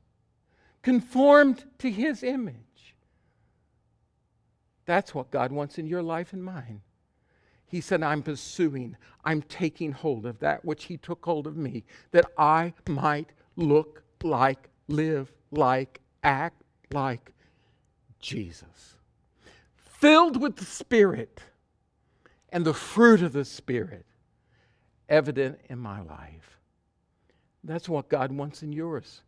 conformed 0.83 1.65
to 1.79 1.91
his 1.91 2.23
image. 2.23 2.95
That's 4.87 5.15
what 5.15 5.31
God 5.31 5.51
wants 5.51 5.79
in 5.79 5.87
your 5.87 6.03
life 6.03 6.33
and 6.33 6.45
mine. 6.45 6.81
He 7.69 7.83
said, 7.83 8.03
I'm 8.03 8.23
pursuing, 8.23 8.97
I'm 9.25 9.43
taking 9.43 9.93
hold 9.93 10.25
of 10.25 10.39
that 10.41 10.65
which 10.65 10.85
He 10.85 10.97
took 10.97 11.25
hold 11.25 11.47
of 11.47 11.57
me, 11.57 11.85
that 12.13 12.27
I 12.37 12.73
might 12.89 13.29
look 13.57 14.03
like, 14.23 14.71
live 14.89 15.31
like, 15.51 16.01
act 16.23 16.63
like 16.93 17.33
Jesus. 18.21 18.97
Filled 19.77 20.41
with 20.41 20.57
the 20.57 20.65
Spirit 20.65 21.43
and 22.51 22.65
the 22.65 22.75
fruit 22.75 23.23
of 23.23 23.33
the 23.35 23.45
Spirit 23.45 24.07
evident 25.09 25.61
in 25.69 25.79
my 25.79 26.01
life. 26.01 26.59
That's 27.63 27.89
what 27.89 28.09
God 28.09 28.33
wants 28.33 28.63
in 28.63 28.73
yours. 28.73 29.23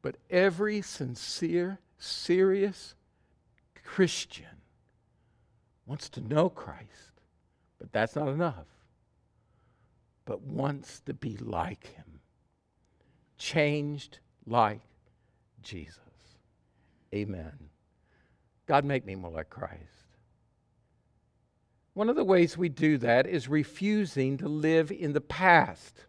But 0.00 0.16
every 0.30 0.80
sincere, 0.80 1.78
serious 1.98 2.94
Christian 3.84 4.46
wants 5.84 6.08
to 6.10 6.20
know 6.20 6.48
Christ 6.48 7.05
but 7.86 7.92
that's 7.92 8.16
not 8.16 8.26
enough. 8.26 8.66
But 10.24 10.42
wants 10.42 10.98
to 11.02 11.14
be 11.14 11.36
like 11.36 11.86
him, 11.86 12.18
changed 13.38 14.18
like 14.44 14.80
Jesus. 15.62 16.00
Amen. 17.14 17.52
God, 18.66 18.84
make 18.84 19.06
me 19.06 19.14
more 19.14 19.30
like 19.30 19.50
Christ. 19.50 19.78
One 21.94 22.08
of 22.08 22.16
the 22.16 22.24
ways 22.24 22.58
we 22.58 22.68
do 22.68 22.98
that 22.98 23.24
is 23.24 23.46
refusing 23.46 24.36
to 24.38 24.48
live 24.48 24.90
in 24.90 25.12
the 25.12 25.20
past. 25.20 26.06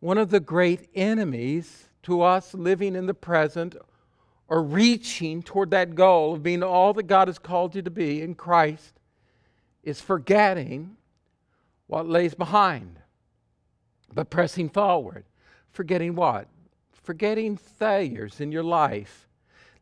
One 0.00 0.18
of 0.18 0.30
the 0.30 0.40
great 0.40 0.88
enemies 0.96 1.88
to 2.02 2.22
us 2.22 2.52
living 2.52 2.96
in 2.96 3.06
the 3.06 3.14
present 3.14 3.76
or 4.48 4.64
reaching 4.64 5.40
toward 5.44 5.70
that 5.70 5.94
goal 5.94 6.34
of 6.34 6.42
being 6.42 6.64
all 6.64 6.92
that 6.94 7.04
God 7.04 7.28
has 7.28 7.38
called 7.38 7.76
you 7.76 7.82
to 7.82 7.90
be 7.92 8.20
in 8.20 8.34
Christ 8.34 8.99
is 9.82 10.00
forgetting 10.00 10.96
what 11.86 12.08
lays 12.08 12.34
behind, 12.34 12.98
but 14.12 14.30
pressing 14.30 14.68
forward. 14.68 15.24
Forgetting 15.70 16.14
what? 16.14 16.48
Forgetting 16.92 17.56
failures 17.56 18.40
in 18.40 18.52
your 18.52 18.62
life. 18.62 19.28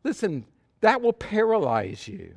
Listen, 0.03 0.45
that 0.81 1.01
will 1.01 1.13
paralyze 1.13 2.07
you. 2.07 2.35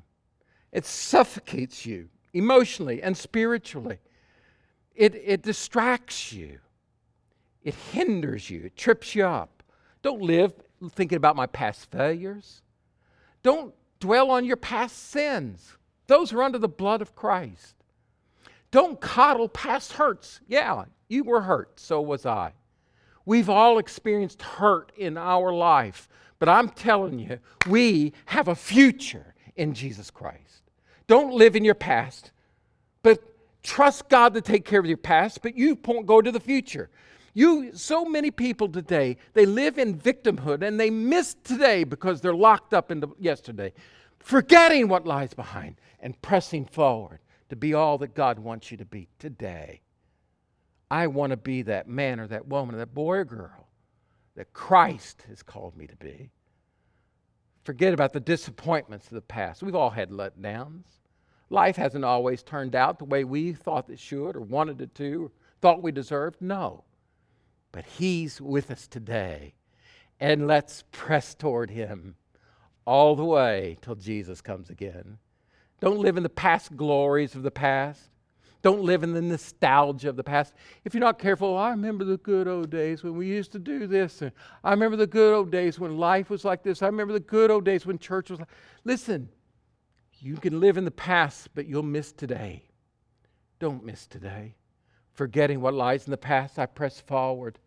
It 0.73 0.85
suffocates 0.87 1.87
you 1.87 2.09
emotionally 2.33 3.03
and 3.03 3.17
spiritually. 3.17 3.99
It, 4.95 5.15
it 5.15 5.43
distracts 5.43 6.33
you. 6.33 6.59
It 7.63 7.75
hinders 7.75 8.51
you. 8.51 8.65
It 8.65 8.77
trips 8.77 9.15
you 9.15 9.25
up. 9.27 9.63
Don't 10.03 10.23
live 10.23 10.53
thinking 10.91 11.17
about 11.17 11.37
my 11.37 11.47
past 11.47 11.91
failures. 11.91 12.63
Don't 13.43 13.75
dwell 14.01 14.31
on 14.31 14.45
your 14.45 14.57
past 14.57 15.11
sins. 15.11 15.77
Those 16.13 16.31
are 16.35 16.43
under 16.43 16.59
the 16.59 16.69
blood 16.69 17.01
of 17.01 17.17
Christ. 17.17 17.75
Don't 18.71 19.01
coddle 19.01 19.49
past 19.49 19.95
hurts. 19.95 20.41
Yeah, 20.47 20.85
you 21.09 21.25
were 21.25 21.41
hurt, 21.41 21.81
so 21.81 22.03
was 22.03 22.27
I. 22.27 22.53
We've 23.25 23.49
all 23.49 23.79
experienced 23.79 24.43
hurt 24.43 24.93
in 24.95 25.17
our 25.17 25.55
life, 25.55 26.11
but 26.39 26.51
I'm 26.51 26.69
telling 26.69 27.19
you, 27.19 27.39
we 27.67 28.13
have 28.27 28.49
a 28.49 28.55
future 28.55 29.35
in 29.57 29.73
Jesus 29.73 30.11
Christ. 30.11 30.65
Don't 31.07 31.33
live 31.33 31.57
in 31.57 31.65
your 31.65 31.75
past, 31.75 32.31
but 33.03 33.19
trust 33.63 34.11
God 34.11 34.35
to 34.35 34.43
take 34.43 34.67
care 34.67 34.81
of 34.81 34.85
your 34.85 34.99
past, 34.99 35.41
but 35.41 35.57
you 35.57 35.77
go 35.77 36.21
to 36.21 36.31
the 36.31 36.41
future. 36.41 36.91
You, 37.33 37.75
so 37.75 38.05
many 38.05 38.31
people 38.31 38.69
today, 38.69 39.17
they 39.33 39.47
live 39.47 39.79
in 39.79 39.99
victimhood 39.99 40.63
and 40.63 40.79
they 40.79 40.91
miss 40.91 41.37
today 41.43 41.85
because 41.85 42.21
they're 42.21 42.35
locked 42.35 42.75
up 42.75 42.91
into 42.91 43.17
yesterday, 43.19 43.73
forgetting 44.23 44.89
what 44.89 45.07
lies 45.07 45.35
behind 45.35 45.77
and 46.01 46.21
pressing 46.23 46.65
forward 46.65 47.21
to 47.49 47.57
be 47.57 47.75
all 47.75 47.99
that 47.99 48.15
God 48.15 48.39
wants 48.39 48.71
you 48.71 48.77
to 48.79 48.85
be 48.85 49.09
today. 49.19 49.83
I 50.91 51.07
want 51.07 51.31
to 51.31 51.37
be 51.37 51.63
that 51.63 51.89
man 51.89 52.21
or 52.21 52.27
that 52.29 52.47
woman 52.47 52.75
or 52.75 52.79
that 52.79 52.95
boy 52.95 53.19
or 53.19 53.25
girl 53.25 53.69
that 54.37 54.53
Christ 54.53 55.25
has 55.29 55.43
called 55.43 55.77
me 55.77 55.87
to 55.87 55.97
be. 55.97 56.31
Forget 57.65 57.95
about 57.95 58.13
the 58.13 58.21
disappointments 58.21 59.07
of 59.07 59.15
the 59.15 59.21
past. 59.21 59.63
We've 59.63 59.75
all 59.75 59.91
had 59.91 60.11
letdowns. 60.11 60.85
Life 61.51 61.77
hasn't 61.77 62.05
always 62.05 62.43
turned 62.43 62.75
out 62.75 62.99
the 62.99 63.05
way 63.05 63.25
we 63.25 63.53
thought 63.53 63.91
it 63.91 63.99
should 63.99 64.37
or 64.37 64.41
wanted 64.41 64.81
it 64.81 64.95
to 64.97 65.25
or 65.25 65.31
thought 65.61 65.83
we 65.83 65.93
deserved. 65.93 66.41
No. 66.41 66.85
But 67.71 67.85
He's 67.85 68.41
with 68.41 68.71
us 68.71 68.89
today. 68.89 69.55
And 70.19 70.47
let's 70.47 70.85
press 70.93 71.35
toward 71.35 71.71
Him 71.71 72.17
all 72.85 73.17
the 73.17 73.25
way 73.25 73.79
till 73.81 73.95
Jesus 73.95 74.41
comes 74.41 74.71
again. 74.71 75.19
Don't 75.81 75.99
live 75.99 76.17
in 76.17 76.23
the 76.23 76.29
past 76.29 76.77
glories 76.77 77.35
of 77.35 77.43
the 77.43 77.51
past. 77.51 78.01
Don't 78.63 78.83
live 78.83 79.03
in 79.03 79.13
the 79.13 79.21
nostalgia 79.21 80.09
of 80.09 80.17
the 80.17 80.23
past. 80.23 80.55
If 80.85 80.95
you're 80.95 81.01
not 81.01 81.19
careful, 81.19 81.49
oh, 81.49 81.57
I 81.57 81.71
remember 81.71 82.05
the 82.05 82.19
good 82.19 82.47
old 82.47 82.71
days 82.71 83.03
when 83.03 83.17
we 83.17 83.27
used 83.27 83.51
to 83.53 83.59
do 83.59 83.89
this. 83.89 84.23
And 84.23 84.31
I 84.63 84.71
remember 84.71 84.97
the 84.97 85.07
good 85.09 85.35
old 85.35 85.51
days 85.51 85.81
when 85.81 85.99
life 85.99 86.31
was 86.31 86.45
like 86.45 86.63
this. 86.63 86.81
I 86.81 86.87
remember 86.87 87.13
the 87.13 87.21
good 87.21 87.51
old 87.51 87.65
days 87.65 87.85
when 87.85 87.99
church 87.99 88.31
was 88.31 88.39
like. 88.39 88.49
Listen, 88.85 89.29
you 90.21 90.37
can 90.37 90.61
live 90.61 90.77
in 90.77 90.85
the 90.85 90.93
past, 90.93 91.49
but 91.55 91.67
you'll 91.67 91.83
miss 91.83 92.13
today. 92.13 92.63
Don't 93.59 93.85
miss 93.85 94.07
today. 94.07 94.55
Forgetting 95.13 95.61
what 95.61 95.75
lies 95.75 96.07
in 96.07 96.13
the 96.13 96.17
past, 96.17 96.59
I 96.59 96.67
press 96.67 97.01
forward 97.01 97.59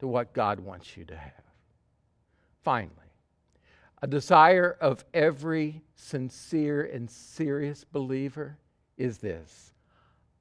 to 0.00 0.06
what 0.06 0.34
God 0.34 0.60
wants 0.60 0.96
you 0.98 1.06
to 1.06 1.16
have. 1.16 1.32
Finally, 2.62 3.05
a 4.02 4.06
desire 4.06 4.76
of 4.80 5.04
every 5.14 5.82
sincere 5.94 6.82
and 6.82 7.10
serious 7.10 7.84
believer 7.84 8.58
is 8.96 9.18
this 9.18 9.72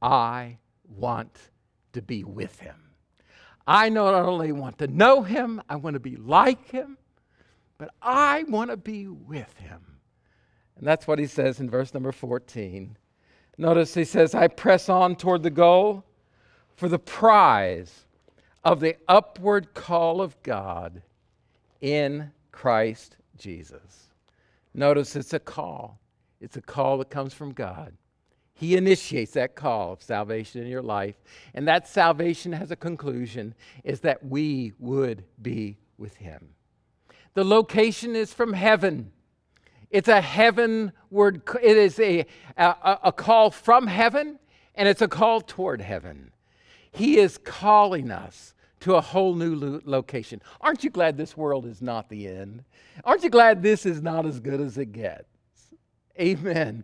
I 0.02 0.58
want 0.88 1.38
to 1.94 2.02
be 2.02 2.24
with 2.24 2.60
him. 2.60 2.76
I 3.68 3.90
not 3.90 4.14
only 4.14 4.52
want 4.52 4.78
to 4.80 4.88
know 4.88 5.24
him, 5.24 5.62
I 5.70 5.78
want 5.78 5.96
to 5.96 6.00
be 6.00 6.16
like 6.18 6.70
him, 6.70 6.98
but 7.78 7.90
I 8.02 8.44
want 8.44 8.70
to 8.70 8.78
be 8.78 9.08
with 9.08 9.52
him. 9.58 9.82
And 10.78 10.86
that's 10.86 11.08
what 11.08 11.20
he 11.20 11.26
says 11.26 11.60
in 11.60 11.70
verse 11.70 11.94
number 11.94 12.12
14. 12.12 12.98
Notice 13.58 13.94
he 13.94 14.04
says, 14.04 14.36
I 14.36 14.50
press 14.50 14.90
on 14.90 15.16
toward 15.16 15.42
the 15.42 15.50
goal 15.50 16.04
for 16.76 16.90
the 16.90 17.00
prize 17.00 18.06
of 18.64 18.82
the 18.82 18.98
upward 19.08 19.74
call 19.74 20.22
of 20.22 20.42
God 20.44 21.02
in 21.82 22.32
Christ 22.52 23.18
Jesus. 23.38 24.12
Notice 24.74 25.16
it's 25.16 25.34
a 25.34 25.40
call, 25.40 26.00
it's 26.42 26.58
a 26.58 26.62
call 26.62 26.98
that 27.00 27.10
comes 27.10 27.34
from 27.34 27.54
God. 27.54 27.94
He 28.54 28.78
initiates 28.78 29.34
that 29.34 29.56
call 29.56 29.94
of 29.94 30.02
salvation 30.02 30.62
in 30.62 30.68
your 30.68 30.82
life. 30.82 31.16
And 31.54 31.68
that 31.68 31.88
salvation 31.88 32.54
has 32.54 32.72
a 32.72 32.76
conclusion 32.78 33.54
is 33.84 34.00
that 34.02 34.26
we 34.26 34.72
would 34.80 35.26
be 35.42 35.78
with 35.98 36.16
him. 36.16 36.50
The 37.34 37.44
location 37.44 38.16
is 38.16 38.34
from 38.34 38.54
heaven. 38.54 39.12
It's 39.90 40.08
a 40.08 40.22
heavenward, 40.22 41.42
it 41.62 41.78
is 41.78 42.00
a, 42.00 42.26
a, 42.58 43.00
a 43.04 43.12
call 43.12 43.52
from 43.52 43.88
heaven, 43.88 44.40
and 44.74 44.88
it's 44.88 45.02
a 45.02 45.08
call 45.08 45.42
toward 45.42 45.82
heaven. 45.82 46.32
He 46.92 47.18
is 47.18 47.38
calling 47.38 48.10
us 48.10 48.54
to 48.86 48.94
a 48.94 49.02
whole 49.02 49.34
new 49.34 49.56
lo- 49.56 49.82
location. 49.84 50.40
Aren't 50.62 50.84
you 50.84 50.92
glad 50.92 51.18
this 51.18 51.36
world 51.36 51.66
is 51.66 51.82
not 51.82 52.08
the 52.08 52.28
end? 52.28 52.64
Aren't 53.04 53.24
you 53.24 53.32
glad 53.32 53.64
this 53.64 53.84
is 53.84 54.00
not 54.00 54.28
as 54.28 54.40
good 54.40 54.62
as 54.62 54.78
it 54.78 54.92
gets? 54.92 55.26
Amen. 56.20 56.84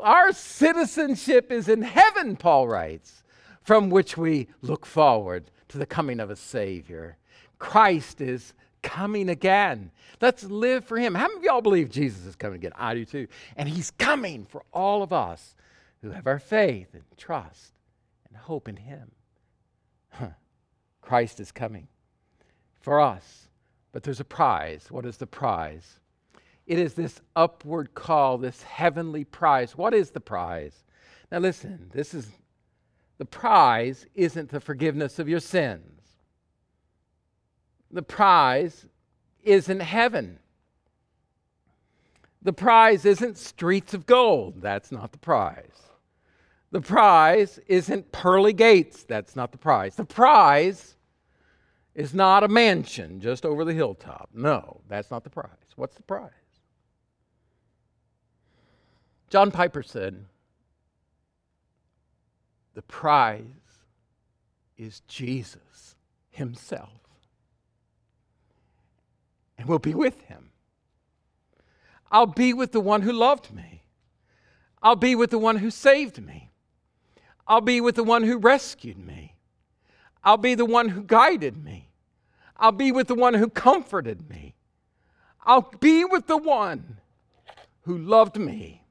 Our 0.00 0.32
citizenship 0.32 1.52
is 1.52 1.68
in 1.68 1.82
heaven, 1.82 2.34
Paul 2.34 2.66
writes, 2.66 3.22
from 3.62 3.90
which 3.90 4.16
we 4.16 4.48
look 4.60 4.84
forward 4.84 5.52
to 5.68 5.78
the 5.78 5.86
coming 5.86 6.18
of 6.18 6.30
a 6.30 6.36
Savior. 6.36 7.16
Christ 7.60 8.20
is 8.20 8.52
coming 8.82 9.28
again. 9.28 9.92
Let's 10.20 10.42
live 10.42 10.84
for 10.84 10.98
Him. 10.98 11.14
How 11.14 11.28
many 11.28 11.38
of 11.38 11.44
y'all 11.44 11.62
believe 11.62 11.90
Jesus 11.90 12.26
is 12.26 12.34
coming 12.34 12.56
again? 12.56 12.72
I 12.74 12.94
do 12.94 13.04
too. 13.04 13.28
And 13.56 13.68
He's 13.68 13.92
coming 13.92 14.46
for 14.46 14.64
all 14.72 15.04
of 15.04 15.12
us 15.12 15.54
who 16.02 16.10
have 16.10 16.26
our 16.26 16.40
faith 16.40 16.88
and 16.92 17.04
trust 17.16 17.72
and 18.26 18.36
hope 18.36 18.66
in 18.66 18.78
Him. 18.78 19.12
Huh. 20.10 20.30
Christ 21.06 21.38
is 21.38 21.52
coming 21.52 21.86
for 22.80 23.00
us. 23.00 23.48
But 23.92 24.02
there's 24.02 24.20
a 24.20 24.24
prize. 24.24 24.88
What 24.90 25.06
is 25.06 25.16
the 25.16 25.26
prize? 25.26 26.00
It 26.66 26.80
is 26.80 26.94
this 26.94 27.20
upward 27.36 27.94
call, 27.94 28.38
this 28.38 28.60
heavenly 28.62 29.22
prize. 29.22 29.76
What 29.76 29.94
is 29.94 30.10
the 30.10 30.20
prize? 30.20 30.84
Now, 31.30 31.38
listen, 31.38 31.90
this 31.94 32.12
is 32.12 32.28
the 33.18 33.24
prize 33.24 34.04
isn't 34.16 34.50
the 34.50 34.60
forgiveness 34.60 35.20
of 35.20 35.28
your 35.28 35.40
sins. 35.40 36.02
The 37.92 38.02
prize 38.02 38.84
isn't 39.44 39.80
heaven. 39.80 40.40
The 42.42 42.52
prize 42.52 43.04
isn't 43.04 43.38
streets 43.38 43.94
of 43.94 44.06
gold. 44.06 44.60
That's 44.60 44.90
not 44.90 45.12
the 45.12 45.18
prize. 45.18 45.86
The 46.72 46.80
prize 46.80 47.60
isn't 47.68 48.10
pearly 48.12 48.52
gates. 48.52 49.04
That's 49.04 49.36
not 49.36 49.52
the 49.52 49.58
prize. 49.58 49.94
The 49.94 50.04
prize 50.04 50.95
is 51.96 52.12
not 52.12 52.44
a 52.44 52.48
mansion 52.48 53.20
just 53.20 53.46
over 53.46 53.64
the 53.64 53.72
hilltop. 53.72 54.28
No, 54.34 54.82
that's 54.86 55.10
not 55.10 55.24
the 55.24 55.30
prize. 55.30 55.48
What's 55.76 55.96
the 55.96 56.02
prize? 56.02 56.30
John 59.30 59.50
Piper 59.50 59.82
said, 59.82 60.26
The 62.74 62.82
prize 62.82 63.42
is 64.76 65.00
Jesus 65.08 65.96
Himself. 66.28 66.90
And 69.56 69.66
we'll 69.66 69.78
be 69.78 69.94
with 69.94 70.20
Him. 70.24 70.50
I'll 72.12 72.26
be 72.26 72.52
with 72.52 72.72
the 72.72 72.80
one 72.80 73.02
who 73.02 73.12
loved 73.12 73.54
me. 73.54 73.84
I'll 74.82 74.96
be 74.96 75.14
with 75.14 75.30
the 75.30 75.38
one 75.38 75.56
who 75.56 75.70
saved 75.70 76.22
me. 76.22 76.50
I'll 77.48 77.62
be 77.62 77.80
with 77.80 77.94
the 77.94 78.04
one 78.04 78.22
who 78.22 78.36
rescued 78.36 78.98
me. 78.98 79.34
I'll 80.22 80.36
be 80.36 80.54
the 80.54 80.66
one 80.66 80.90
who 80.90 81.02
guided 81.02 81.56
me. 81.56 81.85
I'll 82.58 82.72
be 82.72 82.92
with 82.92 83.08
the 83.08 83.14
one 83.14 83.34
who 83.34 83.48
comforted 83.48 84.28
me. 84.28 84.54
I'll 85.44 85.70
be 85.80 86.04
with 86.04 86.26
the 86.26 86.36
one 86.36 86.98
who 87.82 87.98
loved 87.98 88.36
me 88.36 88.82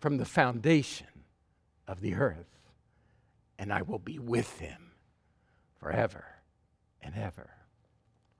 from 0.00 0.16
the 0.16 0.24
foundation 0.24 1.06
of 1.86 2.00
the 2.00 2.14
earth, 2.14 2.70
and 3.58 3.72
I 3.72 3.82
will 3.82 3.98
be 3.98 4.18
with 4.18 4.58
him 4.58 4.92
forever 5.78 6.24
and 7.00 7.14
ever. 7.14 7.50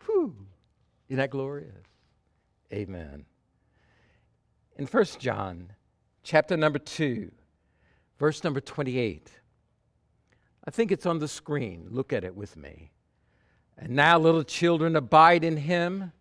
Whew. 0.04 0.34
Isn't 1.09 1.18
that 1.18 1.30
glorious? 1.30 1.86
Amen. 2.72 3.26
In 4.76 4.86
1 4.86 5.04
John, 5.18 5.72
chapter 6.22 6.57
number 6.57 6.78
2, 6.78 7.30
verse 8.18 8.42
number 8.42 8.61
28, 8.61 9.30
I 10.64 10.70
think 10.70 10.90
it's 10.90 11.07
on 11.07 11.20
the 11.20 11.28
screen. 11.28 11.86
Look 11.90 12.12
at 12.12 12.24
it 12.24 12.34
with 12.34 12.57
me. 12.57 12.90
And 13.79 13.91
now, 13.91 14.18
little 14.18 14.45
children, 14.45 14.97
abide 14.97 15.45
in 15.45 15.59
him, 15.59 16.12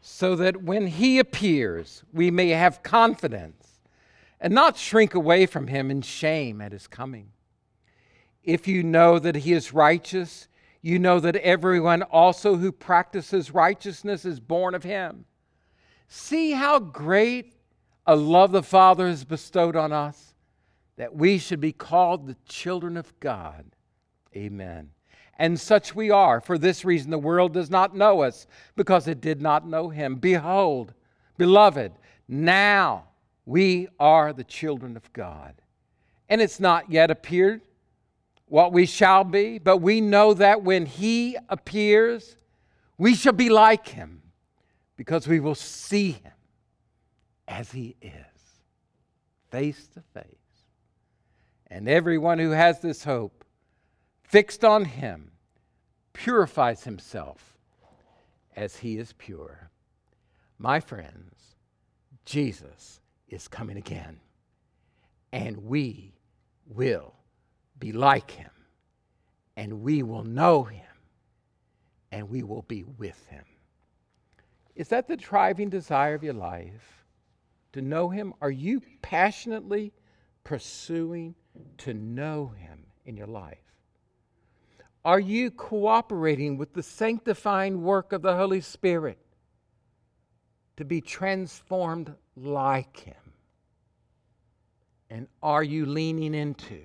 so 0.00 0.36
that 0.36 0.62
when 0.62 0.86
he 0.86 1.18
appears, 1.18 2.04
we 2.12 2.30
may 2.30 2.50
have 2.50 2.82
confidence 2.82 3.80
and 4.40 4.54
not 4.54 4.76
shrink 4.76 5.14
away 5.14 5.46
from 5.46 5.66
him 5.66 5.90
in 5.90 6.02
shame 6.02 6.60
at 6.60 6.72
his 6.72 6.86
coming. 6.86 7.30
If 8.44 8.68
you 8.68 8.84
know 8.84 9.18
that 9.18 9.34
he 9.34 9.52
is 9.52 9.72
righteous, 9.74 10.46
you 10.80 11.00
know 11.00 11.18
that 11.18 11.34
everyone 11.36 12.02
also 12.02 12.54
who 12.56 12.70
practices 12.70 13.52
righteousness 13.52 14.24
is 14.24 14.38
born 14.38 14.74
of 14.74 14.84
him. 14.84 15.24
See 16.06 16.52
how 16.52 16.78
great 16.78 17.54
a 18.06 18.14
love 18.14 18.52
the 18.52 18.62
Father 18.62 19.08
has 19.08 19.24
bestowed 19.24 19.74
on 19.74 19.90
us, 19.90 20.34
that 20.96 21.16
we 21.16 21.38
should 21.38 21.60
be 21.60 21.72
called 21.72 22.26
the 22.28 22.36
children 22.48 22.96
of 22.96 23.18
God. 23.18 23.64
Amen. 24.36 24.90
And 25.38 25.60
such 25.60 25.94
we 25.94 26.10
are. 26.10 26.40
For 26.40 26.56
this 26.56 26.84
reason, 26.84 27.10
the 27.10 27.18
world 27.18 27.52
does 27.52 27.70
not 27.70 27.94
know 27.94 28.22
us, 28.22 28.46
because 28.74 29.06
it 29.06 29.20
did 29.20 29.40
not 29.40 29.68
know 29.68 29.90
him. 29.90 30.16
Behold, 30.16 30.94
beloved, 31.36 31.92
now 32.26 33.04
we 33.44 33.88
are 34.00 34.32
the 34.32 34.44
children 34.44 34.96
of 34.96 35.12
God. 35.12 35.54
And 36.28 36.40
it's 36.40 36.58
not 36.58 36.90
yet 36.90 37.10
appeared 37.10 37.60
what 38.46 38.72
we 38.72 38.86
shall 38.86 39.24
be, 39.24 39.58
but 39.58 39.78
we 39.78 40.00
know 40.00 40.32
that 40.34 40.62
when 40.62 40.86
he 40.86 41.36
appears, 41.48 42.36
we 42.96 43.14
shall 43.14 43.32
be 43.32 43.48
like 43.48 43.88
him, 43.88 44.22
because 44.96 45.28
we 45.28 45.40
will 45.40 45.54
see 45.54 46.12
him 46.12 46.32
as 47.46 47.70
he 47.70 47.94
is, 48.00 48.12
face 49.50 49.88
to 49.88 50.00
face. 50.14 50.24
And 51.68 51.88
everyone 51.88 52.38
who 52.38 52.50
has 52.50 52.80
this 52.80 53.04
hope 53.04 53.44
fixed 54.26 54.64
on 54.64 54.84
him 54.84 55.30
purifies 56.12 56.82
himself 56.82 57.56
as 58.56 58.76
he 58.76 58.98
is 58.98 59.12
pure. 59.12 59.70
My 60.58 60.80
friends, 60.80 61.56
Jesus 62.24 63.00
is 63.28 63.46
coming 63.46 63.76
again, 63.76 64.18
and 65.32 65.56
we 65.58 66.14
will 66.66 67.14
be 67.78 67.92
like 67.92 68.30
him, 68.30 68.50
and 69.56 69.82
we 69.82 70.02
will 70.02 70.24
know 70.24 70.64
him, 70.64 70.82
and 72.10 72.28
we 72.28 72.42
will 72.42 72.62
be 72.62 72.82
with 72.82 73.24
him. 73.28 73.44
Is 74.74 74.88
that 74.88 75.06
the 75.06 75.16
driving 75.16 75.70
desire 75.70 76.14
of 76.14 76.24
your 76.24 76.34
life? 76.34 77.04
To 77.74 77.82
know 77.82 78.08
him? 78.08 78.32
Are 78.40 78.50
you 78.50 78.82
passionately 79.02 79.92
pursuing 80.42 81.34
to 81.78 81.94
know 81.94 82.52
him 82.58 82.86
in 83.04 83.16
your 83.16 83.26
life? 83.26 83.65
Are 85.06 85.20
you 85.20 85.52
cooperating 85.52 86.56
with 86.56 86.72
the 86.72 86.82
sanctifying 86.82 87.84
work 87.84 88.12
of 88.12 88.22
the 88.22 88.34
Holy 88.34 88.60
Spirit 88.60 89.20
to 90.76 90.84
be 90.84 91.00
transformed 91.00 92.12
like 92.34 92.98
Him? 92.98 93.14
And 95.08 95.28
are 95.40 95.62
you 95.62 95.86
leaning 95.86 96.34
into 96.34 96.80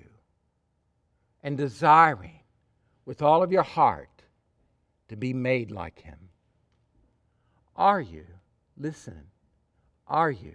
and 1.42 1.56
desiring 1.56 2.38
with 3.06 3.22
all 3.22 3.42
of 3.42 3.50
your 3.50 3.64
heart 3.64 4.22
to 5.08 5.16
be 5.16 5.34
made 5.34 5.72
like 5.72 5.98
Him? 5.98 6.28
Are 7.74 8.00
you, 8.00 8.24
listen, 8.78 9.24
are 10.06 10.30
you 10.30 10.54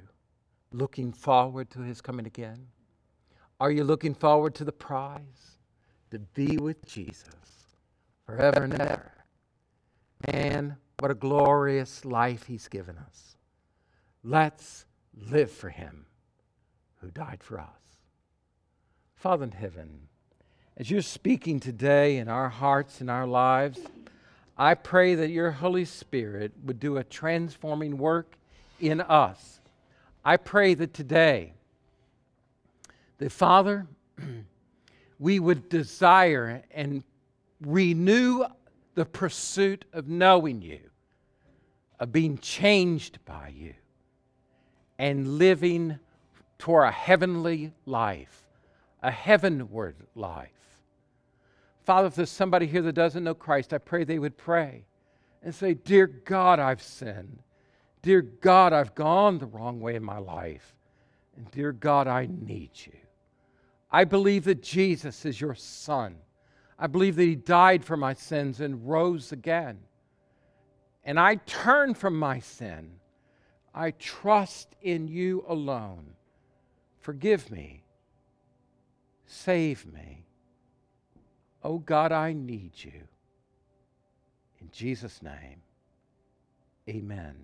looking 0.71 1.11
forward 1.11 1.69
to 1.71 1.81
His 1.81 1.99
coming 1.99 2.27
again? 2.27 2.67
Are 3.59 3.71
you 3.71 3.83
looking 3.83 4.13
forward 4.13 4.55
to 4.55 4.63
the 4.63 4.71
prize? 4.71 5.57
To 6.11 6.19
be 6.19 6.55
with 6.55 6.85
Jesus 6.85 7.56
forever 8.27 8.63
and 8.63 8.79
ever. 8.79 9.11
Man, 10.31 10.77
what 10.99 11.11
a 11.11 11.15
glorious 11.15 12.03
life 12.05 12.45
he's 12.45 12.67
given 12.67 12.97
us. 12.97 13.37
Let's 14.23 14.85
live 15.15 15.49
for 15.49 15.69
him 15.69 16.05
who 17.01 17.09
died 17.09 17.39
for 17.41 17.59
us. 17.59 17.67
Father 19.15 19.45
in 19.45 19.51
heaven, 19.51 20.07
as 20.75 20.91
you're 20.91 21.01
speaking 21.01 21.59
today 21.59 22.17
in 22.17 22.27
our 22.27 22.49
hearts 22.49 23.01
and 23.01 23.09
our 23.09 23.25
lives, 23.25 23.79
I 24.57 24.73
pray 24.73 25.15
that 25.15 25.29
your 25.29 25.51
Holy 25.51 25.85
Spirit 25.85 26.51
would 26.63 26.79
do 26.79 26.97
a 26.97 27.03
transforming 27.03 27.97
work 27.97 28.35
in 28.79 29.01
us. 29.01 29.61
I 30.25 30.37
pray 30.37 30.73
that 30.73 30.93
today, 30.93 31.53
the 33.17 33.29
Father, 33.29 33.87
we 35.19 35.39
would 35.39 35.69
desire 35.69 36.63
and 36.71 37.03
renew 37.61 38.45
the 38.95 39.05
pursuit 39.05 39.85
of 39.93 40.07
knowing 40.07 40.61
you, 40.61 40.79
of 41.99 42.11
being 42.11 42.37
changed 42.37 43.23
by 43.25 43.53
you, 43.55 43.73
and 44.97 45.37
living 45.37 45.99
toward 46.57 46.87
a 46.87 46.91
heavenly 46.91 47.73
life, 47.85 48.47
a 49.03 49.11
heavenward 49.11 49.95
life. 50.15 50.49
Father, 51.85 52.07
if 52.07 52.15
there's 52.15 52.29
somebody 52.29 52.65
here 52.65 52.81
that 52.81 52.93
doesn't 52.93 53.23
know 53.23 53.35
Christ, 53.35 53.73
I 53.73 53.77
pray 53.77 54.03
they 54.03 54.19
would 54.19 54.37
pray 54.37 54.85
and 55.43 55.53
say, 55.53 55.73
Dear 55.73 56.07
God, 56.07 56.59
I've 56.59 56.81
sinned. 56.81 57.39
Dear 58.01 58.21
God, 58.21 58.73
I've 58.73 58.95
gone 58.95 59.37
the 59.37 59.45
wrong 59.45 59.79
way 59.79 59.95
in 59.95 60.03
my 60.03 60.17
life. 60.17 60.75
And 61.35 61.49
dear 61.51 61.71
God, 61.71 62.07
I 62.07 62.27
need 62.29 62.71
you. 62.73 62.93
I 63.91 64.03
believe 64.03 64.43
that 64.45 64.61
Jesus 64.61 65.25
is 65.25 65.39
your 65.39 65.55
Son 65.55 66.17
I 66.79 66.87
believe 66.87 67.15
that 67.15 67.23
He 67.23 67.35
died 67.35 67.83
for 67.83 67.97
my 67.97 68.13
sins 68.13 68.61
and 68.61 68.87
rose 68.87 69.31
again. 69.31 69.79
And 71.03 71.19
I 71.19 71.35
turn 71.35 71.93
from 71.93 72.17
my 72.17 72.39
sin. 72.39 72.91
I 73.73 73.91
trust 73.91 74.75
in 74.81 75.07
you 75.07 75.45
alone. 75.47 76.13
Forgive 76.99 77.49
me. 77.49 77.83
Save 79.25 79.85
me. 79.91 80.25
Oh 81.63 81.79
God, 81.79 82.11
I 82.11 82.33
need 82.33 82.71
you. 82.75 83.07
In 84.59 84.69
Jesus' 84.71 85.21
name, 85.21 85.61
amen. 86.89 87.35